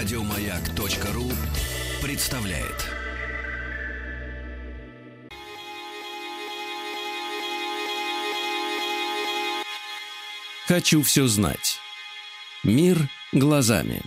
Радиомаяк.ру 0.00 1.30
представляет. 2.02 2.86
Хочу 10.66 11.02
все 11.02 11.26
знать. 11.26 11.76
Мир 12.64 13.10
глазами. 13.32 14.00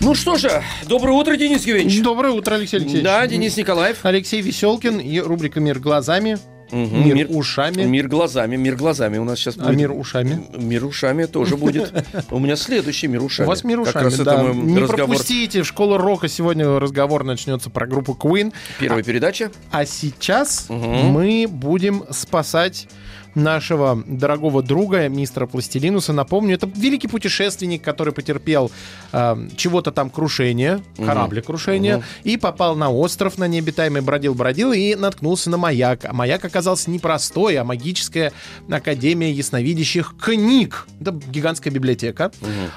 Ну 0.00 0.14
что 0.14 0.38
же, 0.38 0.62
доброе 0.88 1.12
утро, 1.12 1.36
Денис 1.36 1.66
Евгеньевич. 1.66 2.02
Доброе 2.02 2.32
утро, 2.32 2.54
Алексей 2.54 2.78
Алексеевич. 2.78 3.04
Да, 3.04 3.26
Денис 3.26 3.54
Николаев. 3.58 4.06
Алексей 4.06 4.40
Веселкин 4.40 5.00
и 5.00 5.18
рубрика 5.18 5.60
«Мир 5.60 5.80
глазами». 5.80 6.38
Мгм, 6.70 7.04
Мир, 7.04 7.14
мир- 7.14 7.26
ушами. 7.30 7.82
Мир 7.82 8.08
глазами, 8.08 8.56
мир 8.56 8.76
глазами 8.76 9.18
у 9.18 9.24
нас 9.24 9.38
сейчас 9.38 9.56
А 9.58 9.64
будет. 9.64 9.76
мир 9.76 9.92
ушами? 9.92 10.44
Мир 10.56 10.84
ушами 10.84 11.24
тоже 11.26 11.56
будет. 11.56 11.92
У 12.30 12.38
меня 12.38 12.56
следующий 12.56 13.06
мир 13.06 13.22
ушами. 13.22 13.46
У 13.46 13.48
вас 13.50 13.64
мир 13.64 13.80
ушами, 13.80 14.10
да. 14.24 14.42
Не 14.42 14.78
разговор. 14.80 14.88
пропустите, 14.96 15.62
в 15.62 15.66
школу 15.66 15.98
рока 15.98 16.28
сегодня 16.28 16.78
разговор 16.78 17.24
начнется 17.24 17.70
про 17.70 17.86
группу 17.86 18.16
Queen. 18.20 18.52
Первая 18.80 19.02
передача. 19.02 19.50
А 19.70 19.84
сейчас 19.86 20.66
мы 20.68 21.46
будем 21.48 22.04
спасать 22.10 22.88
нашего 23.34 24.02
дорогого 24.06 24.62
друга, 24.62 25.08
мистера 25.08 25.46
Пластилинуса. 25.46 26.12
Напомню, 26.12 26.54
это 26.54 26.70
великий 26.74 27.08
путешественник, 27.08 27.82
который 27.82 28.12
потерпел 28.12 28.70
э, 29.12 29.48
чего-то 29.56 29.90
там 29.92 30.10
крушение, 30.10 30.80
кораблекрушение, 30.96 32.02
и 32.22 32.36
попал 32.36 32.76
на 32.76 32.90
остров 32.90 33.38
на 33.38 33.46
необитаемый, 33.48 34.02
бродил-бродил 34.02 34.72
и 34.72 34.94
наткнулся 34.94 35.50
на 35.50 35.56
маяк. 35.56 36.04
А 36.04 36.12
маяк 36.12 36.44
оказался 36.44 36.90
не 36.90 36.98
простой, 36.98 37.56
а 37.56 37.64
магическая 37.64 38.32
академия 38.70 39.32
ясновидящих 39.32 40.14
книг. 40.20 40.86
Это 41.00 41.12
гигантская 41.12 41.72
библиотека 41.72 42.30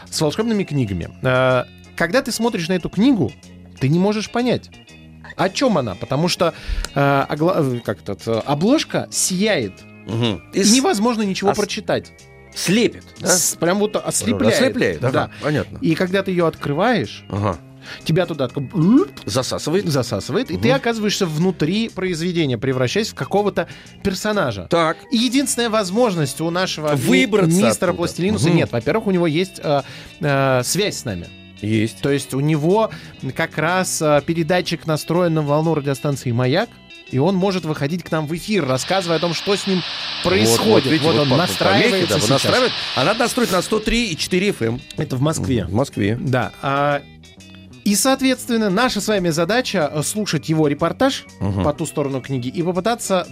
с 0.10 0.20
волшебными 0.22 0.64
книгами. 0.64 1.10
Э, 1.24 1.64
Когда 1.96 2.22
ты 2.22 2.32
смотришь 2.32 2.68
на 2.68 2.74
эту 2.74 2.90
книгу, 2.90 3.32
ты 3.80 3.90
не 3.90 4.00
можешь 4.00 4.30
понять, 4.32 4.70
о 5.36 5.50
чем 5.50 5.78
она, 5.78 5.94
потому 5.96 6.28
что 6.30 6.54
э, 6.96 7.00
огла- 7.30 7.78
э, 7.78 7.80
как 7.82 8.00
этот, 8.02 8.28
э, 8.28 8.42
обложка 8.46 9.08
сияет, 9.12 9.74
Мгм. 10.08 10.42
И 10.54 10.60
невозможно 10.60 11.22
ничего 11.24 11.52
а 11.52 11.54
с- 11.54 11.58
прочитать. 11.58 12.12
слепит. 12.56 13.04
да? 13.20 13.28
С- 13.28 13.56
Прям 13.56 13.78
вот 13.80 13.96
ослепляет. 13.96 14.56
Ослепляет, 14.56 15.04
ага, 15.04 15.12
да. 15.12 15.32
понятно. 15.44 15.78
И 15.82 15.94
когда 15.96 16.24
ты 16.24 16.32
ее 16.32 16.48
открываешь, 16.48 17.24
Ага. 17.30 17.58
тебя 18.04 18.26
туда 18.26 18.50
Засасывает. 19.26 19.88
засасывает, 19.88 20.50
и 20.52 20.58
ты 20.58 20.72
оказываешься 20.72 21.26
внутри 21.26 21.90
произведения, 21.90 22.58
превращаясь 22.58 23.10
в 23.10 23.16
какого-то 23.16 23.68
персонажа. 24.04 24.68
Так. 24.70 24.98
И 25.12 25.18
единственная 25.18 25.70
возможность 25.70 26.42
у 26.42 26.50
нашего 26.50 26.90
Выбраться 26.96 27.50
мистера 27.62 27.90
оттуда. 27.92 27.98
Пластилинуса 27.98 28.48
Мгм. 28.50 28.58
нет. 28.58 28.72
Во-первых, 28.72 29.08
у 29.08 29.12
него 29.12 29.28
есть 29.28 29.60
э, 29.64 29.82
э, 30.22 30.62
связь 30.64 30.98
с 30.98 31.06
нами. 31.06 31.28
Есть. 31.62 32.02
То 32.02 32.12
есть 32.12 32.34
у 32.34 32.40
него 32.40 32.92
как 33.36 33.58
раз 33.58 34.02
э, 34.02 34.22
передатчик 34.26 34.86
настроен 34.86 35.34
на 35.34 35.42
волну 35.42 35.74
радиостанции 35.74 36.32
«Маяк», 36.32 36.70
и 37.12 37.18
он 37.20 37.36
может 37.36 37.66
выходить 37.66 38.04
к 38.04 38.12
нам 38.12 38.28
в 38.28 38.36
эфир, 38.36 38.66
рассказывая 38.66 39.18
о 39.18 39.20
том, 39.20 39.34
что 39.34 39.56
с 39.56 39.66
ним 39.68 39.82
происходит. 40.24 40.68
Вот, 40.68 40.86
видите, 40.86 41.10
он 41.10 41.18
по- 41.26 41.32
по- 41.32 41.38
настраивается 41.38 41.90
помехи, 41.92 42.10
да, 42.10 42.20
сейчас. 42.20 42.30
настраивает. 42.30 42.72
А 42.96 43.04
надо 43.04 43.20
настроить 43.20 43.52
на 43.52 43.58
103,4 43.62 44.50
FM. 44.58 44.82
Это 44.98 45.16
в 45.16 45.22
Москве. 45.22 45.66
В 45.66 45.74
Москве. 45.74 46.18
Да. 46.20 46.52
а, 46.62 47.02
и, 47.86 47.96
соответственно, 47.96 48.70
наша 48.70 49.00
с 49.00 49.08
вами 49.08 49.30
задача 49.30 49.90
э, 49.94 50.04
слушать 50.04 50.50
его 50.50 50.68
репортаж 50.68 51.24
Мгм. 51.40 51.64
по 51.64 51.72
ту 51.72 51.86
сторону 51.86 52.20
книги 52.22 52.50
и 52.50 52.62
попытаться 52.62 53.26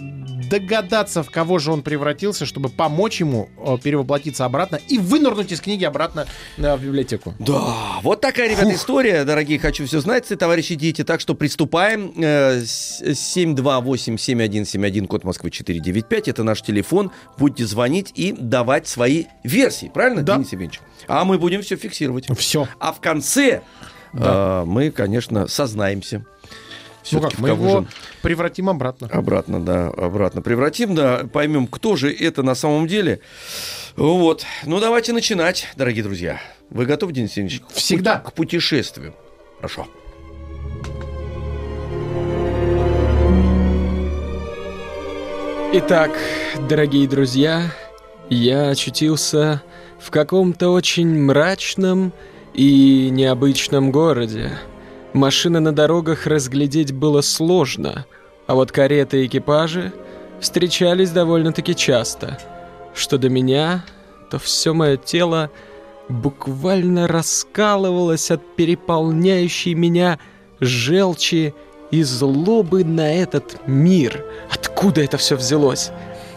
догадаться, 0.48 1.22
в 1.22 1.30
кого 1.30 1.58
же 1.58 1.72
он 1.72 1.82
превратился, 1.82 2.46
чтобы 2.46 2.68
помочь 2.68 3.20
ему 3.20 3.48
э, 3.58 3.76
перевоплотиться 3.82 4.44
обратно 4.44 4.80
и 4.88 4.98
вынырнуть 4.98 5.52
из 5.52 5.60
книги 5.60 5.84
обратно 5.84 6.26
э, 6.56 6.76
в 6.76 6.82
библиотеку. 6.82 7.34
Да, 7.38 8.00
вот 8.02 8.20
такая, 8.20 8.48
ребята, 8.50 8.74
история, 8.74 9.24
дорогие, 9.24 9.58
хочу 9.58 9.86
все 9.86 10.00
знать, 10.00 10.26
товарищи 10.38 10.74
дети. 10.74 11.04
Так 11.04 11.20
что 11.20 11.34
приступаем. 11.34 12.12
Э, 12.16 12.60
с- 12.64 13.02
728-7171, 13.36 15.06
код 15.06 15.24
Москвы 15.24 15.50
495, 15.50 16.28
это 16.28 16.42
наш 16.42 16.62
телефон. 16.62 17.10
Будете 17.38 17.66
звонить 17.66 18.12
и 18.14 18.32
давать 18.32 18.86
свои 18.88 19.24
версии, 19.44 19.90
правильно, 19.92 20.22
Да. 20.22 20.34
Денис 20.36 20.52
Евгеньевич? 20.52 20.80
А 21.08 21.24
мы 21.24 21.38
будем 21.38 21.62
все 21.62 21.76
фиксировать. 21.76 22.26
Все. 22.38 22.66
А 22.80 22.92
в 22.92 23.00
конце 23.00 23.62
э, 24.12 24.64
мы, 24.66 24.90
конечно, 24.90 25.46
сознаемся. 25.46 26.24
Ну 27.12 27.20
как, 27.20 27.38
мы 27.38 27.50
его 27.50 27.80
же- 27.82 27.86
превратим 28.22 28.68
обратно. 28.68 29.08
Обратно, 29.12 29.60
да, 29.64 29.88
обратно 29.88 30.42
превратим, 30.42 30.94
да, 30.94 31.24
поймем, 31.32 31.66
кто 31.66 31.96
же 31.96 32.12
это 32.12 32.42
на 32.42 32.54
самом 32.54 32.86
деле. 32.86 33.20
Вот. 33.96 34.44
Ну, 34.64 34.80
давайте 34.80 35.12
начинать, 35.12 35.68
дорогие 35.76 36.02
друзья. 36.02 36.40
Вы 36.70 36.84
готовы, 36.86 37.12
Денис 37.12 37.36
Евгеньевич? 37.36 37.62
Всегда. 37.72 38.18
К 38.18 38.32
путешествию. 38.32 39.14
Хорошо. 39.56 39.86
Итак, 45.72 46.10
дорогие 46.68 47.06
друзья, 47.08 47.70
я 48.30 48.70
очутился 48.70 49.62
в 49.98 50.10
каком-то 50.10 50.70
очень 50.70 51.08
мрачном 51.22 52.12
и 52.54 53.08
необычном 53.10 53.90
городе. 53.90 54.52
Машины 55.16 55.60
на 55.60 55.72
дорогах 55.72 56.26
разглядеть 56.26 56.92
было 56.92 57.22
сложно, 57.22 58.04
а 58.46 58.54
вот 58.54 58.70
кареты 58.70 59.22
и 59.22 59.26
экипажи 59.26 59.94
встречались 60.40 61.08
довольно-таки 61.08 61.74
часто. 61.74 62.38
Что 62.92 63.16
до 63.16 63.30
меня, 63.30 63.82
то 64.30 64.38
все 64.38 64.74
мое 64.74 64.98
тело 64.98 65.50
буквально 66.10 67.08
раскалывалось 67.08 68.30
от 68.30 68.42
переполняющей 68.56 69.72
меня 69.72 70.18
желчи 70.60 71.54
и 71.90 72.02
злобы 72.02 72.84
на 72.84 73.14
этот 73.14 73.66
мир. 73.66 74.22
Откуда 74.52 75.00
это 75.00 75.16
все 75.16 75.36
взялось? 75.36 75.92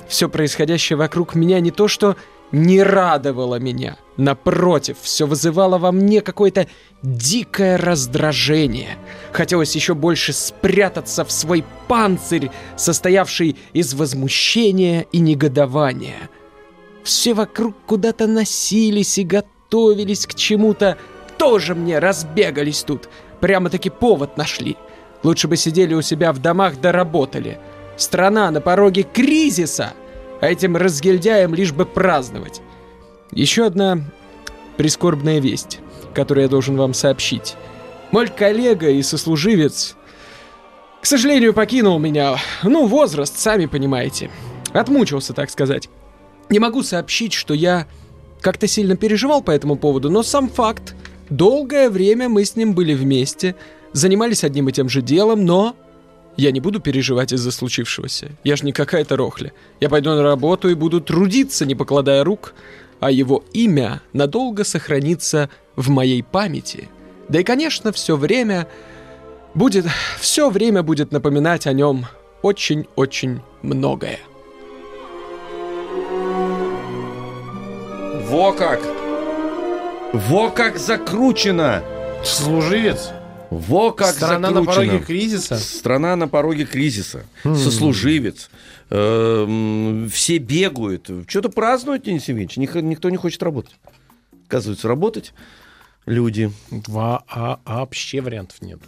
Все 0.07 0.29
происходящее 0.29 0.95
вокруг 0.95 1.35
меня 1.35 1.59
не 1.59 1.71
то, 1.71 1.89
что 1.89 2.15
не 2.51 2.81
радовало 2.83 3.59
меня. 3.59 3.97
Напротив, 4.17 4.97
все 5.01 5.25
вызывало 5.25 5.77
во 5.77 5.91
мне 5.91 6.21
какое-то 6.21 6.67
дикое 7.01 7.77
раздражение. 7.77 8.97
Хотелось 9.31 9.75
еще 9.75 9.93
больше 9.93 10.33
спрятаться 10.33 11.23
в 11.23 11.31
свой 11.31 11.63
панцирь, 11.87 12.51
состоявший 12.75 13.55
из 13.73 13.93
возмущения 13.93 15.05
и 15.11 15.19
негодования. 15.19 16.29
Все 17.03 17.33
вокруг 17.33 17.75
куда-то 17.85 18.27
носились 18.27 19.17
и 19.17 19.23
готовились 19.23 20.27
к 20.27 20.35
чему-то. 20.35 20.97
Тоже 21.37 21.75
мне 21.75 21.99
разбегались 21.99 22.83
тут. 22.83 23.09
Прямо-таки 23.39 23.89
повод 23.89 24.37
нашли. 24.37 24.75
Лучше 25.23 25.47
бы 25.47 25.55
сидели 25.55 25.93
у 25.93 26.01
себя 26.01 26.33
в 26.33 26.39
домах 26.39 26.79
да 26.81 26.91
работали. 26.91 27.59
Страна 27.95 28.51
на 28.51 28.61
пороге 28.61 29.03
кризиса, 29.03 29.93
а 30.41 30.47
этим 30.47 30.77
разгильдяям 30.77 31.53
лишь 31.53 31.73
бы 31.73 31.85
праздновать. 31.85 32.61
Еще 33.31 33.65
одна 33.65 33.99
прискорбная 34.77 35.39
весть, 35.39 35.79
которую 36.13 36.43
я 36.43 36.49
должен 36.49 36.77
вам 36.77 36.93
сообщить. 36.93 37.55
Мой 38.11 38.27
коллега 38.27 38.89
и 38.89 39.01
сослуживец, 39.03 39.95
к 41.01 41.05
сожалению, 41.05 41.53
покинул 41.53 41.99
меня. 41.99 42.37
Ну, 42.63 42.87
возраст, 42.87 43.37
сами 43.37 43.65
понимаете. 43.65 44.31
Отмучился, 44.73 45.33
так 45.33 45.49
сказать. 45.49 45.89
Не 46.49 46.59
могу 46.59 46.81
сообщить, 46.83 47.33
что 47.33 47.53
я 47.53 47.87
как-то 48.41 48.67
сильно 48.67 48.95
переживал 48.95 49.41
по 49.41 49.51
этому 49.51 49.75
поводу, 49.75 50.09
но 50.09 50.23
сам 50.23 50.49
факт. 50.49 50.95
Долгое 51.29 51.89
время 51.89 52.27
мы 52.27 52.43
с 52.43 52.55
ним 52.55 52.73
были 52.73 52.93
вместе, 52.95 53.55
занимались 53.93 54.43
одним 54.43 54.69
и 54.69 54.71
тем 54.71 54.89
же 54.89 55.01
делом, 55.01 55.45
но 55.45 55.75
я 56.37 56.51
не 56.51 56.59
буду 56.59 56.79
переживать 56.79 57.33
из-за 57.33 57.51
случившегося. 57.51 58.31
Я 58.43 58.55
ж 58.55 58.63
не 58.63 58.71
какая-то 58.71 59.17
рохля. 59.17 59.51
Я 59.79 59.89
пойду 59.89 60.11
на 60.11 60.23
работу 60.23 60.69
и 60.69 60.73
буду 60.73 61.01
трудиться, 61.01 61.65
не 61.65 61.75
покладая 61.75 62.23
рук, 62.23 62.53
а 62.99 63.11
его 63.11 63.43
имя 63.53 64.01
надолго 64.13 64.63
сохранится 64.63 65.49
в 65.75 65.89
моей 65.89 66.23
памяти. 66.23 66.89
Да 67.27 67.39
и, 67.39 67.43
конечно, 67.43 67.91
все 67.91 68.15
время 68.15 68.67
будет, 69.53 69.85
все 70.19 70.49
время 70.49 70.83
будет 70.83 71.11
напоминать 71.11 71.67
о 71.67 71.73
нем 71.73 72.05
очень-очень 72.41 73.41
многое. 73.61 74.19
Во 78.29 78.53
как! 78.53 78.79
Во 80.13 80.49
как 80.49 80.77
закручено! 80.77 81.83
Служивец. 82.23 83.11
Во 83.49 83.91
как 83.91 84.13
Страна 84.15 84.51
на 84.51 84.59
закручено! 84.59 84.85
пороге 84.85 84.99
кризиса. 85.05 85.57
Страна 85.57 86.15
на 86.15 86.27
пороге 86.27 86.65
кризиса. 86.65 87.25
Сослуживец. 87.43 88.49
Э, 88.91 89.45
м, 89.47 90.09
все 90.09 90.37
бегают. 90.37 91.09
Что-то 91.27 91.49
празднуют, 91.49 92.03
Денис 92.03 92.27
Евгеньевич. 92.27 92.57
Ник- 92.57 92.75
Никто 92.75 93.09
не 93.09 93.17
хочет 93.17 93.41
работать. 93.41 93.73
Оказывается, 94.47 94.87
работать 94.87 95.33
люди. 96.05 96.51
Во- 96.69 97.23
а, 97.27 97.59
а 97.65 97.79
вообще 97.79 98.21
вариантов 98.21 98.61
нет. 98.61 98.79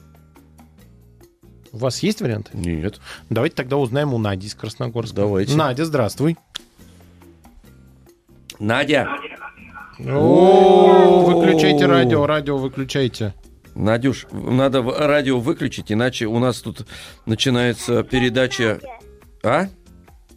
У 1.72 1.78
вас 1.78 2.04
есть 2.04 2.22
варианты? 2.22 2.52
Нет. 2.54 3.00
Давайте 3.30 3.56
тогда 3.56 3.78
узнаем 3.78 4.14
у 4.14 4.18
Нади 4.18 4.46
из 4.48 4.54
Красногорска. 4.56 5.16
Давайте. 5.16 5.56
Надя, 5.56 5.86
здравствуй. 5.86 6.38
Надя, 8.60 9.08
О, 10.08 11.24
выключайте 11.26 11.86
радио, 11.88 12.26
радио 12.28 12.58
выключайте. 12.58 13.34
Надюш, 13.82 14.28
надо 14.32 14.84
в- 14.84 14.96
радио 15.08 15.40
выключить, 15.40 15.92
иначе 15.92 16.28
у 16.28 16.38
нас 16.38 16.62
тут 16.62 16.86
начинается 17.26 18.04
передача... 18.04 18.80
А? 19.44 19.70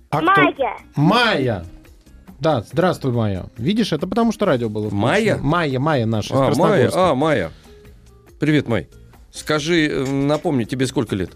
А 0.09 0.17
кто? 0.19 0.27
Майя. 0.43 0.77
Майя. 0.97 1.65
Да, 2.41 2.63
здравствуй, 2.63 3.13
Майя. 3.13 3.51
Видишь, 3.59 3.93
это 3.93 4.07
потому 4.07 4.33
что 4.33 4.47
радио 4.47 4.71
было. 4.71 4.85
включено. 4.87 5.03
Майя? 5.03 5.37
Майя, 5.37 5.79
Майя 5.79 6.07
наша, 6.07 6.35
А, 6.35 6.55
Майя, 6.55 6.91
а, 6.95 7.15
Майя. 7.15 7.51
Привет, 8.41 8.67
Май. 8.67 8.89
Скажи, 9.31 9.89
э, 9.89 10.07
напомни, 10.07 10.65
тебе 10.65 10.87
сколько 10.87 11.15
лет? 11.15 11.33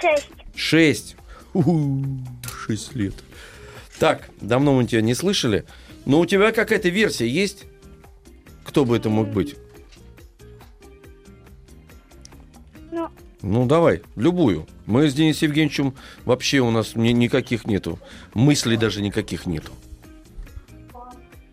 Шесть. 0.00 0.30
Шесть. 0.54 1.16
Уху, 1.52 2.02
Шесть 2.66 2.94
лет. 2.94 3.14
Так, 3.98 4.30
давно 4.40 4.72
мы 4.74 4.86
тебя 4.86 5.02
не 5.02 5.14
слышали. 5.14 5.66
Но 6.06 6.20
у 6.20 6.24
тебя 6.26 6.50
какая-то 6.52 6.88
версия 6.88 7.28
есть? 7.28 7.66
Кто 8.64 8.86
бы 8.86 8.96
это 8.96 9.10
мог 9.10 9.28
быть? 9.28 9.56
Ну, 13.42 13.66
давай, 13.66 14.02
любую. 14.16 14.66
Мы 14.86 15.08
с 15.08 15.14
Денисом 15.14 15.48
Евгеньевичем 15.48 15.94
вообще 16.24 16.58
у 16.60 16.70
нас 16.70 16.94
ни- 16.94 17.08
никаких 17.12 17.66
нету. 17.66 17.98
Мыслей 18.34 18.76
даже 18.76 19.00
никаких 19.02 19.46
нету. 19.46 19.72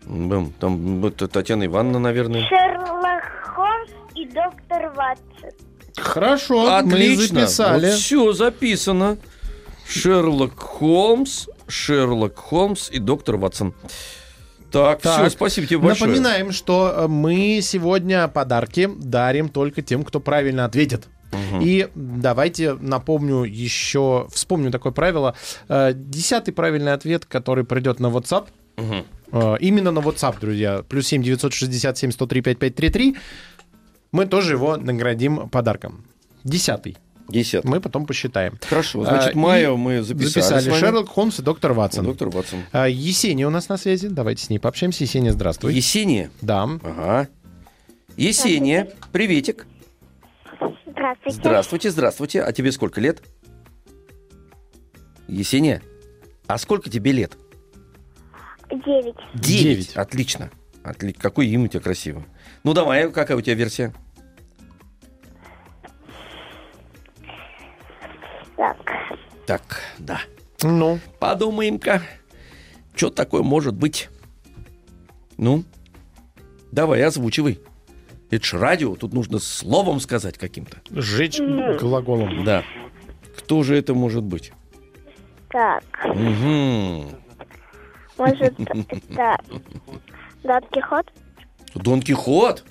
Бэм, 0.04 0.52
Там 0.58 1.00
вот 1.00 1.16
Татьяна 1.16 1.66
Ивановна, 1.66 1.98
наверное. 1.98 2.42
Шерлок 2.48 3.22
Холмс 3.54 3.90
и 4.14 4.24
доктор 4.26 4.92
Ватсон. 4.94 5.50
Хорошо, 5.96 6.62
мы 6.62 6.76
Отлично. 6.94 7.40
записали. 7.40 7.90
все 7.90 8.32
записано. 8.32 9.18
Шерлок 9.86 10.58
Холмс, 10.58 11.48
Шерлок 11.66 12.36
Холмс 12.36 12.90
и 12.90 12.98
доктор 12.98 13.36
Ватсон. 13.36 13.74
Так, 14.70 15.00
Так, 15.00 15.20
все, 15.22 15.30
спасибо 15.30 15.66
тебе 15.66 15.78
большое. 15.78 16.10
Напоминаем, 16.10 16.52
что 16.52 16.92
э, 16.94 17.08
мы 17.08 17.60
сегодня 17.62 18.28
подарки 18.28 18.88
дарим 18.98 19.48
только 19.48 19.80
тем, 19.80 20.04
кто 20.04 20.20
правильно 20.20 20.66
ответит. 20.66 21.08
И 21.60 21.88
давайте 21.94 22.74
напомню 22.74 23.44
еще, 23.44 24.28
вспомню 24.32 24.70
такое 24.70 24.92
правило. 24.92 25.34
Э, 25.68 25.92
Десятый 25.94 26.54
правильный 26.54 26.92
ответ, 26.92 27.26
который 27.26 27.64
придет 27.64 28.00
на 28.00 28.06
WhatsApp, 28.06 28.46
э, 28.76 29.56
именно 29.60 29.90
на 29.90 29.98
WhatsApp, 30.00 30.40
друзья, 30.40 30.82
плюс 30.88 31.06
7 31.08 31.22
967 31.22 32.12
103 32.12 32.40
5533, 32.40 33.16
мы 34.12 34.26
тоже 34.26 34.54
его 34.54 34.76
наградим 34.76 35.48
подарком. 35.50 36.04
Десятый. 36.44 36.96
Десятый. 37.28 37.70
Мы 37.70 37.80
потом 37.80 38.06
посчитаем. 38.06 38.58
Хорошо, 38.66 39.04
значит, 39.04 39.36
А, 39.36 39.38
Майя 39.38 39.72
и 39.74 39.76
мы 39.76 40.02
записали. 40.02 40.60
Записали. 40.60 40.80
Шерлок 40.80 41.08
Холмс 41.10 41.38
и 41.40 41.42
доктор 41.42 41.74
Ватсон. 41.74 42.06
Доктор 42.06 42.30
Ватсон. 42.30 42.60
А, 42.72 42.88
Есения 42.88 43.46
у 43.46 43.50
нас 43.50 43.68
на 43.68 43.76
связи. 43.76 44.08
Давайте 44.08 44.44
с 44.44 44.48
ней 44.48 44.58
пообщаемся. 44.58 45.04
Есения, 45.04 45.32
здравствуй. 45.32 45.74
Есения. 45.74 46.30
Да. 46.40 46.62
Ага. 46.82 47.28
Есения, 48.16 48.88
приветик. 49.12 49.66
Здравствуйте. 50.98 51.38
Здравствуйте, 51.38 51.90
здравствуйте. 51.90 52.42
А 52.42 52.52
тебе 52.52 52.72
сколько 52.72 53.00
лет? 53.00 53.22
Есения, 55.28 55.80
а 56.48 56.58
сколько 56.58 56.90
тебе 56.90 57.12
лет? 57.12 57.38
Девять. 58.68 59.14
Девять. 59.32 59.96
Отлично. 59.96 60.50
Отлично. 60.82 61.20
Какое 61.20 61.46
имя 61.46 61.66
у 61.66 61.68
тебя 61.68 61.80
красивое. 61.80 62.26
Ну 62.64 62.74
давай, 62.74 63.12
какая 63.12 63.36
у 63.36 63.40
тебя 63.40 63.54
версия? 63.54 63.94
Так. 68.56 68.76
Так, 69.46 69.80
да. 69.98 70.20
Ну, 70.62 70.98
Подумаем-ка, 71.20 72.02
что 72.96 73.10
такое 73.10 73.44
может 73.44 73.76
быть. 73.76 74.08
Ну, 75.36 75.62
давай, 76.72 77.02
озвучивай. 77.04 77.60
Это 78.30 78.44
ж 78.44 78.54
радио, 78.58 78.94
тут 78.94 79.14
нужно 79.14 79.38
словом 79.38 80.00
сказать 80.00 80.36
каким-то. 80.38 80.78
сжечь 80.90 81.38
глаголом. 81.80 82.44
Да. 82.44 82.62
Кто 83.36 83.62
же 83.62 83.76
это 83.76 83.94
может 83.94 84.22
быть? 84.22 84.52
Так. 85.48 85.82
Угу. 86.04 87.06
Может, 88.18 88.60
это 88.60 89.38
Дон 90.42 90.62
Кихот? 90.70 91.12
Дон 91.74 92.02
Кихот? 92.02 92.64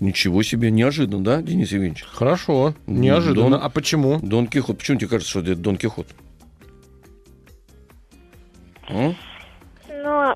Ничего 0.00 0.42
себе, 0.42 0.70
неожиданно, 0.72 1.22
да, 1.22 1.40
Денис 1.40 1.70
Евгеньевич? 1.70 2.02
Хорошо. 2.02 2.74
Неожиданно. 2.86 3.50
Дон- 3.50 3.60
А 3.62 3.68
почему? 3.70 4.18
Дон 4.20 4.48
Кихот. 4.48 4.78
Почему 4.78 4.98
тебе 4.98 5.08
кажется, 5.08 5.30
что 5.30 5.40
это 5.40 5.54
Дон 5.56 5.76
Кихот? 5.76 6.08
А? 8.88 9.12
Ну, 9.88 10.34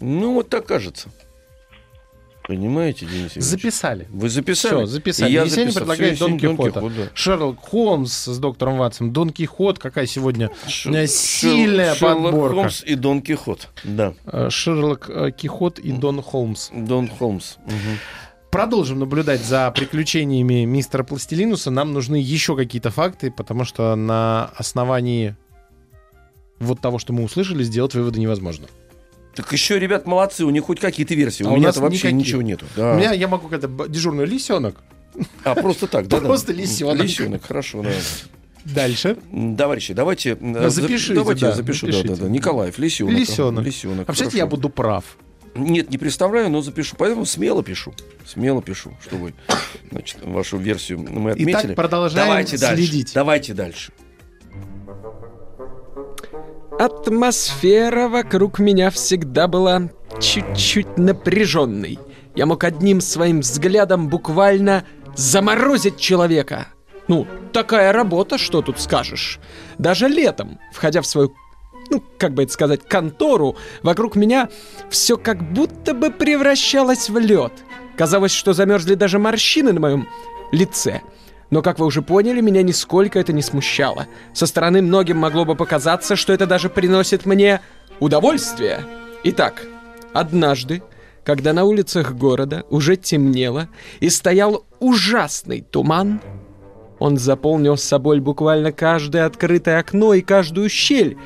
Ну, 0.00 0.34
вот 0.34 0.48
так 0.48 0.66
кажется. 0.66 1.10
Понимаете, 2.50 3.06
Денис 3.06 3.36
Евгеньевич? 3.36 3.44
Записали. 3.44 4.08
Вы 4.10 4.28
записали? 4.28 4.74
Все, 4.74 4.86
записали. 4.86 5.30
И 5.30 5.34
я 5.34 5.44
Есения 5.44 5.66
записал. 5.70 5.80
предлагает 5.82 6.16
Всё, 6.16 6.26
Дон 6.26 6.38
Кихота. 6.40 6.72
Кихот, 6.72 6.96
да. 6.96 7.02
Шерлок 7.14 7.60
Холмс 7.60 8.12
с 8.26 8.38
доктором 8.38 8.76
Ватсом. 8.78 9.12
Дон 9.12 9.30
Кихот. 9.30 9.78
Какая 9.78 10.06
сегодня 10.06 10.50
Ш- 10.66 10.90
э, 10.90 11.06
сильная 11.06 11.94
Шер- 11.94 11.98
Шерлок 11.98 12.32
подборка. 12.32 12.54
Холмс 12.56 12.82
и 12.82 12.94
Дон 12.96 13.22
Кихот. 13.22 13.68
Да. 13.84 14.14
Э, 14.24 14.50
Шерлок 14.50 15.08
э, 15.08 15.30
Кихот 15.30 15.78
и 15.78 15.92
Дон 15.92 16.20
Холмс. 16.22 16.70
Дон 16.74 17.06
Холмс. 17.06 17.58
Мгм. 17.66 17.98
Продолжим 18.50 18.98
наблюдать 18.98 19.44
за 19.44 19.70
приключениями 19.70 20.64
мистера 20.64 21.04
Пластилинуса. 21.04 21.70
Нам 21.70 21.92
нужны 21.92 22.16
еще 22.16 22.56
какие-то 22.56 22.90
факты, 22.90 23.30
потому 23.30 23.64
что 23.64 23.94
на 23.94 24.46
основании 24.56 25.36
вот 26.58 26.80
того, 26.80 26.98
что 26.98 27.12
мы 27.12 27.22
услышали, 27.22 27.62
сделать 27.62 27.94
выводы 27.94 28.18
невозможно. 28.18 28.66
Так 29.34 29.52
еще, 29.52 29.78
ребят, 29.78 30.06
молодцы, 30.06 30.44
у 30.44 30.50
них 30.50 30.64
хоть 30.64 30.80
какие-то 30.80 31.14
версии. 31.14 31.44
А 31.44 31.48
у 31.50 31.54
у 31.54 31.56
нас 31.58 31.76
меня 31.76 31.84
вообще 31.84 32.08
никаких. 32.08 32.26
ничего 32.26 32.42
нету. 32.42 32.66
Да. 32.76 32.94
У 32.94 32.96
меня, 32.98 33.12
я 33.12 33.28
могу 33.28 33.48
б- 33.48 33.88
дежурный 33.88 34.26
лисенок. 34.26 34.76
А, 35.44 35.54
просто 35.54 35.86
так, 35.86 36.06
да? 36.08 36.20
да. 36.20 36.26
Просто 36.26 36.52
лисенок. 36.52 37.02
Лисенок, 37.02 37.44
хорошо, 37.44 37.82
да. 37.82 37.90
Дальше. 38.64 39.16
Товарищи, 39.56 39.94
давайте... 39.94 40.32
э, 40.32 40.36
Да, 40.40 40.70
запишите, 40.70 41.14
Давайте 41.14 41.46
я 41.46 41.50
да, 41.52 41.56
запишу, 41.56 41.86
да, 41.86 41.92
запишите. 41.92 42.14
да, 42.16 42.24
да. 42.24 42.28
Николаев, 42.30 42.78
лисенок. 42.78 43.14
Лисенок. 43.14 43.64
Лисенок, 43.64 44.06
хорошо. 44.06 44.36
я 44.36 44.46
буду 44.46 44.68
прав. 44.68 45.04
Нет, 45.54 45.90
не 45.90 45.98
представляю, 45.98 46.50
но 46.50 46.60
запишу. 46.62 46.94
Поэтому 46.96 47.24
смело 47.26 47.62
пишу. 47.64 47.92
Смело 48.24 48.62
пишу, 48.62 48.96
что 49.02 49.16
вы, 49.16 49.34
значит, 49.90 50.18
вашу 50.22 50.58
версию 50.58 51.00
мы 51.00 51.32
отметили. 51.32 51.52
Итак, 51.52 51.74
продолжаем 51.76 52.28
Давайте 52.28 52.58
дальше. 52.58 52.76
следить. 52.84 53.12
Давайте 53.14 53.54
дальше. 53.54 53.92
Атмосфера 56.80 58.08
вокруг 58.08 58.58
меня 58.58 58.88
всегда 58.88 59.48
была 59.48 59.90
чуть-чуть 60.18 60.96
напряженной. 60.96 61.98
Я 62.34 62.46
мог 62.46 62.64
одним 62.64 63.02
своим 63.02 63.40
взглядом 63.40 64.08
буквально 64.08 64.84
заморозить 65.14 65.98
человека. 65.98 66.68
Ну, 67.06 67.26
такая 67.52 67.92
работа, 67.92 68.38
что 68.38 68.62
тут 68.62 68.80
скажешь. 68.80 69.40
Даже 69.76 70.08
летом, 70.08 70.58
входя 70.72 71.02
в 71.02 71.06
свою, 71.06 71.34
ну, 71.90 72.02
как 72.16 72.32
бы 72.32 72.44
это 72.44 72.52
сказать, 72.54 72.88
контору, 72.88 73.56
вокруг 73.82 74.16
меня 74.16 74.48
все 74.88 75.18
как 75.18 75.52
будто 75.52 75.92
бы 75.92 76.10
превращалось 76.10 77.10
в 77.10 77.18
лед. 77.18 77.52
Казалось, 77.98 78.32
что 78.32 78.54
замерзли 78.54 78.94
даже 78.94 79.18
морщины 79.18 79.74
на 79.74 79.80
моем 79.80 80.08
лице. 80.50 81.02
Но, 81.50 81.62
как 81.62 81.78
вы 81.78 81.86
уже 81.86 82.00
поняли, 82.00 82.40
меня 82.40 82.62
нисколько 82.62 83.18
это 83.18 83.32
не 83.32 83.42
смущало. 83.42 84.06
Со 84.32 84.46
стороны 84.46 84.82
многим 84.82 85.18
могло 85.18 85.44
бы 85.44 85.56
показаться, 85.56 86.14
что 86.14 86.32
это 86.32 86.46
даже 86.46 86.68
приносит 86.68 87.26
мне 87.26 87.60
удовольствие. 87.98 88.84
Итак, 89.24 89.66
однажды, 90.12 90.82
когда 91.24 91.52
на 91.52 91.64
улицах 91.64 92.12
города 92.14 92.64
уже 92.70 92.96
темнело 92.96 93.68
и 93.98 94.08
стоял 94.08 94.64
ужасный 94.78 95.60
туман, 95.60 96.20
он 97.00 97.16
заполнил 97.16 97.76
с 97.76 97.82
собой 97.82 98.20
буквально 98.20 98.72
каждое 98.72 99.26
открытое 99.26 99.80
окно 99.80 100.14
и 100.14 100.20
каждую 100.20 100.68
щель. 100.68 101.16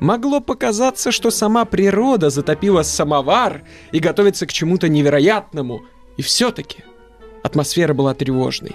Могло 0.00 0.40
показаться, 0.40 1.12
что 1.12 1.30
сама 1.30 1.64
природа 1.66 2.30
затопила 2.30 2.82
самовар 2.82 3.62
и 3.92 3.98
готовится 3.98 4.46
к 4.46 4.52
чему-то 4.52 4.88
невероятному. 4.88 5.82
И 6.16 6.22
все-таки 6.22 6.84
атмосфера 7.42 7.92
была 7.92 8.14
тревожной. 8.14 8.74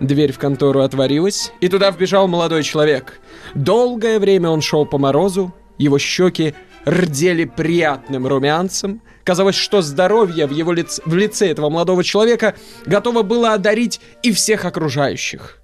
Дверь 0.00 0.32
в 0.32 0.38
контору 0.38 0.80
отворилась, 0.80 1.52
и 1.60 1.68
туда 1.68 1.90
вбежал 1.90 2.28
молодой 2.28 2.62
человек. 2.62 3.20
Долгое 3.54 4.18
время 4.18 4.48
он 4.50 4.60
шел 4.60 4.86
по 4.86 4.98
морозу, 4.98 5.52
его 5.76 5.98
щеки 5.98 6.54
рдели 6.86 7.44
приятным 7.44 8.26
румянцем. 8.26 9.02
Казалось, 9.24 9.56
что 9.56 9.82
здоровье 9.82 10.46
в 10.46 10.52
его 10.52 10.72
лице, 10.72 11.02
в 11.04 11.14
лице 11.14 11.48
этого 11.48 11.68
молодого 11.68 12.04
человека 12.04 12.54
готово 12.86 13.22
было 13.22 13.52
одарить 13.52 14.00
и 14.22 14.32
всех 14.32 14.64
окружающих. 14.64 15.58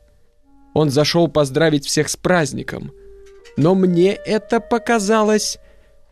Он 0.75 0.91
зашел 0.91 1.29
поздравить 1.29 1.87
всех 1.87 2.09
с 2.09 2.17
праздником. 2.17 2.93
Но 3.57 3.75
мне 3.76 4.12
это 4.12 4.59
показалось 4.59 5.59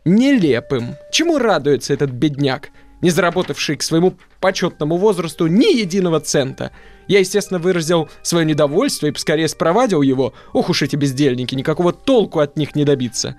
нелепым. 0.05 0.95
Чему 1.11 1.37
радуется 1.37 1.93
этот 1.93 2.11
бедняк, 2.11 2.69
не 3.01 3.09
заработавший 3.09 3.75
к 3.75 3.83
своему 3.83 4.15
почетному 4.39 4.95
возрасту 4.95 5.47
ни 5.47 5.77
единого 5.77 6.21
цента? 6.21 6.71
Я, 7.07 7.19
естественно, 7.19 7.59
выразил 7.59 8.09
свое 8.21 8.45
недовольство 8.45 9.07
и 9.07 9.11
поскорее 9.11 9.47
спровадил 9.47 10.01
его. 10.01 10.33
Ох 10.53 10.69
уж 10.69 10.81
эти 10.81 10.95
бездельники, 10.95 11.55
никакого 11.55 11.93
толку 11.93 12.39
от 12.39 12.57
них 12.57 12.75
не 12.75 12.85
добиться. 12.85 13.35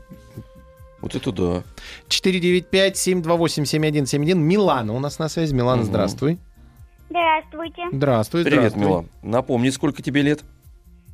Вот 1.00 1.13
это 1.13 1.31
да. 1.31 1.63
495-728-7171. 2.09 4.33
Милана 4.33 4.93
у 4.93 5.00
нас 5.00 5.19
на 5.19 5.29
связи. 5.29 5.53
Милана, 5.53 5.83
Мгм. 5.83 5.91
здравствуй. 5.91 6.39
Здравствуйте. 7.11 7.83
Здравствуй, 7.91 8.43
Привет, 8.43 8.59
здравствуй. 8.71 8.83
Мила. 8.83 9.05
Напомни, 9.21 9.69
сколько 9.69 10.01
тебе 10.01 10.23
лет? 10.23 10.41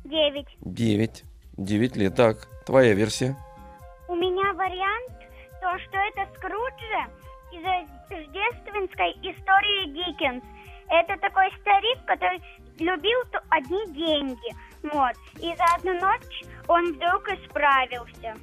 Девять. 0.06 0.48
Девять. 0.62 1.24
Девять 1.58 1.94
лет. 1.94 2.14
Так, 2.14 2.48
твоя 2.64 2.94
версия. 2.94 3.36
У 4.08 4.14
меня 4.14 4.50
вариант, 4.54 5.10
то, 5.60 5.78
что 5.86 5.98
это 5.98 6.26
Скруджи 6.38 7.04
из 7.52 7.97
рождественской 8.10 9.12
истории 9.22 9.92
Диккенс. 9.92 10.44
Это 10.88 11.16
такой 11.20 11.50
старик, 11.60 11.98
который 12.06 12.40
любил 12.78 13.18
одни 13.50 13.86
деньги. 13.92 14.54
Вот. 14.82 15.12
И 15.40 15.54
за 15.56 15.64
одну 15.76 15.94
ночь 16.00 16.44
он 16.66 16.94
вдруг 16.94 17.28
исправился. 17.28 18.36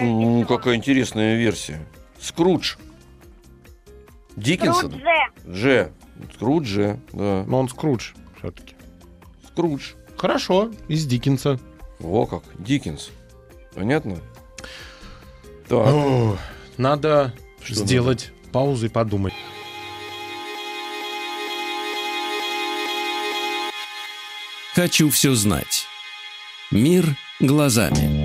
Ну, 0.00 0.44
какая 0.46 0.74
интересная 0.74 1.36
версия. 1.36 1.86
Скрудж. 2.18 2.76
Диккенсон. 4.36 4.90
Скрудже. 4.90 5.10
Дже. 5.46 5.92
Скрудж 6.34 6.66
же, 6.66 7.00
да. 7.12 7.44
Но 7.46 7.60
он 7.60 7.68
Скрудж 7.68 8.12
все-таки. 8.38 8.74
Скрудж. 9.48 9.92
Хорошо, 10.16 10.70
из 10.88 11.06
Диккенса. 11.06 11.58
Во 11.98 12.26
как, 12.26 12.42
Диккенс. 12.58 13.10
Понятно? 13.74 14.16
Так, 15.68 15.86
О, 15.86 16.36
надо 16.78 17.34
Что 17.62 17.74
сделать 17.74 18.32
паузу 18.56 18.86
и 18.86 18.88
подумать. 18.88 19.34
Хочу 24.74 25.10
все 25.10 25.34
знать. 25.34 25.84
Мир 26.70 27.04
глазами. 27.38 28.15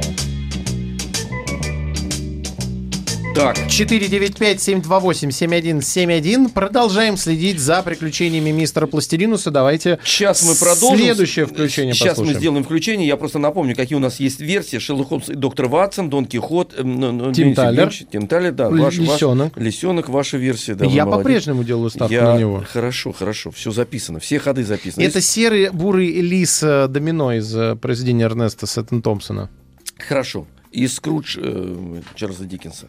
Так. 3.42 3.58
495-728-7171. 3.68 6.50
Продолжаем 6.50 7.18
следить 7.18 7.60
за 7.60 7.82
приключениями 7.82 8.52
мистера 8.52 8.86
Пластилинуса. 8.88 9.50
Давайте 9.52 9.98
Сейчас 10.04 10.44
мы 10.48 10.54
продолжим. 10.56 11.00
Следующее 11.06 11.46
включение 11.48 11.94
Сейчас 11.94 12.10
послушаем. 12.10 12.34
мы 12.36 12.40
сделаем 12.40 12.64
включение. 12.64 13.08
Я 13.08 13.18
просто 13.18 13.40
напомню, 13.40 13.76
какие 13.76 13.96
у 13.96 14.00
нас 14.00 14.20
есть 14.20 14.40
версии. 14.42 14.78
Шерлок 14.78 15.08
Холмс 15.10 15.30
и 15.30 15.36
доктор 15.36 15.68
Ватсон, 15.68 16.10
Дон 16.10 16.26
Кихот, 16.26 16.74
эм, 16.78 17.00
ну, 17.00 17.12
ну, 17.12 17.32
Тим. 17.34 17.50
Евгеньевич, 17.50 18.04
Тим 18.12 18.28
Тайлер, 18.28 18.52
да. 18.52 18.70
Ваш- 18.70 18.98
ваш- 19.00 19.00
Лисенок. 19.00 19.58
Лисенок, 19.58 20.10
ваша 20.10 20.38
версия. 20.38 20.76
Да, 20.76 20.86
Я 20.86 21.06
по-прежнему 21.06 21.64
делаю 21.64 21.90
ставку 21.90 22.14
Я- 22.14 22.34
на 22.34 22.38
него. 22.38 22.64
Хорошо, 22.72 23.12
хорошо. 23.12 23.50
Все 23.52 23.72
записано. 23.72 24.20
Все 24.20 24.38
ходы 24.40 24.64
записаны. 24.64 25.04
Это 25.04 25.20
серый 25.22 25.70
бурый 25.72 26.12
лис 26.22 26.62
э, 26.64 26.88
домино 26.88 27.34
из 27.34 27.54
э, 27.56 27.76
произведения 27.76 28.26
Эрнеста 28.26 28.68
Сеттон 28.68 29.02
Томпсона. 29.02 29.50
Хорошо. 29.98 30.46
И 30.72 30.88
Скрудж 30.88 31.38
э, 31.42 32.02
Чарльза 32.16 32.46
Диккенса. 32.46 32.88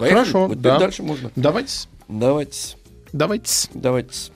Поехали? 0.00 0.18
Хорошо, 0.20 0.46
Вот 0.46 0.60
да. 0.62 0.78
Дальше 0.78 1.02
можно. 1.02 1.30
Давайте, 1.36 1.88
Давайте. 2.08 2.76
давайте. 3.12 3.68
Давайте. 3.74 4.32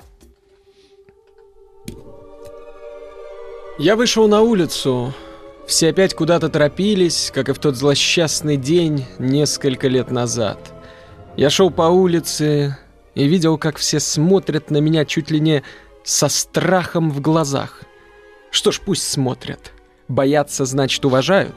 Я 3.78 3.96
вышел 3.96 4.28
на 4.28 4.42
улицу. 4.42 5.14
Все 5.66 5.88
опять 5.88 6.12
куда-то 6.12 6.50
торопились, 6.50 7.32
как 7.34 7.48
и 7.48 7.52
в 7.54 7.58
тот 7.58 7.76
злосчастный 7.76 8.58
день 8.58 9.06
несколько 9.18 9.88
лет 9.88 10.10
назад. 10.10 10.58
Я 11.38 11.48
шел 11.48 11.70
по 11.70 11.84
улице 11.84 12.76
и 13.14 13.26
видел, 13.26 13.56
как 13.56 13.78
все 13.78 14.00
смотрят 14.00 14.70
на 14.70 14.76
меня 14.76 15.06
чуть 15.06 15.30
ли 15.30 15.40
не 15.40 15.62
со 16.04 16.28
страхом 16.28 17.10
в 17.10 17.22
глазах. 17.22 17.84
Что 18.50 18.70
ж, 18.70 18.82
пусть 18.84 19.10
смотрят. 19.10 19.72
Боятся, 20.08 20.66
значит, 20.66 21.02
уважают. 21.06 21.54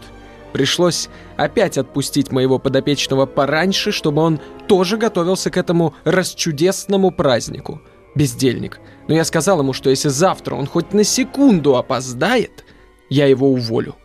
Пришлось 0.54 1.10
опять 1.36 1.78
отпустить 1.78 2.32
моего 2.32 2.60
подопечного 2.60 3.26
пораньше, 3.26 3.92
чтобы 3.92 4.22
он 4.22 4.40
тоже 4.68 4.98
готовился 4.98 5.52
к 5.52 5.58
этому 5.58 5.94
расчудесному 6.04 7.12
празднику. 7.12 7.82
Бездельник. 8.16 8.80
Но 9.08 9.16
я 9.16 9.24
сказал 9.26 9.60
ему, 9.60 9.74
что 9.74 9.90
если 9.90 10.10
завтра 10.10 10.56
он 10.56 10.66
хоть 10.66 10.94
на 10.94 11.04
секунду 11.04 11.76
опоздает, 11.76 12.66
я 13.10 13.28
его 13.28 13.50
уволю. 13.50 13.96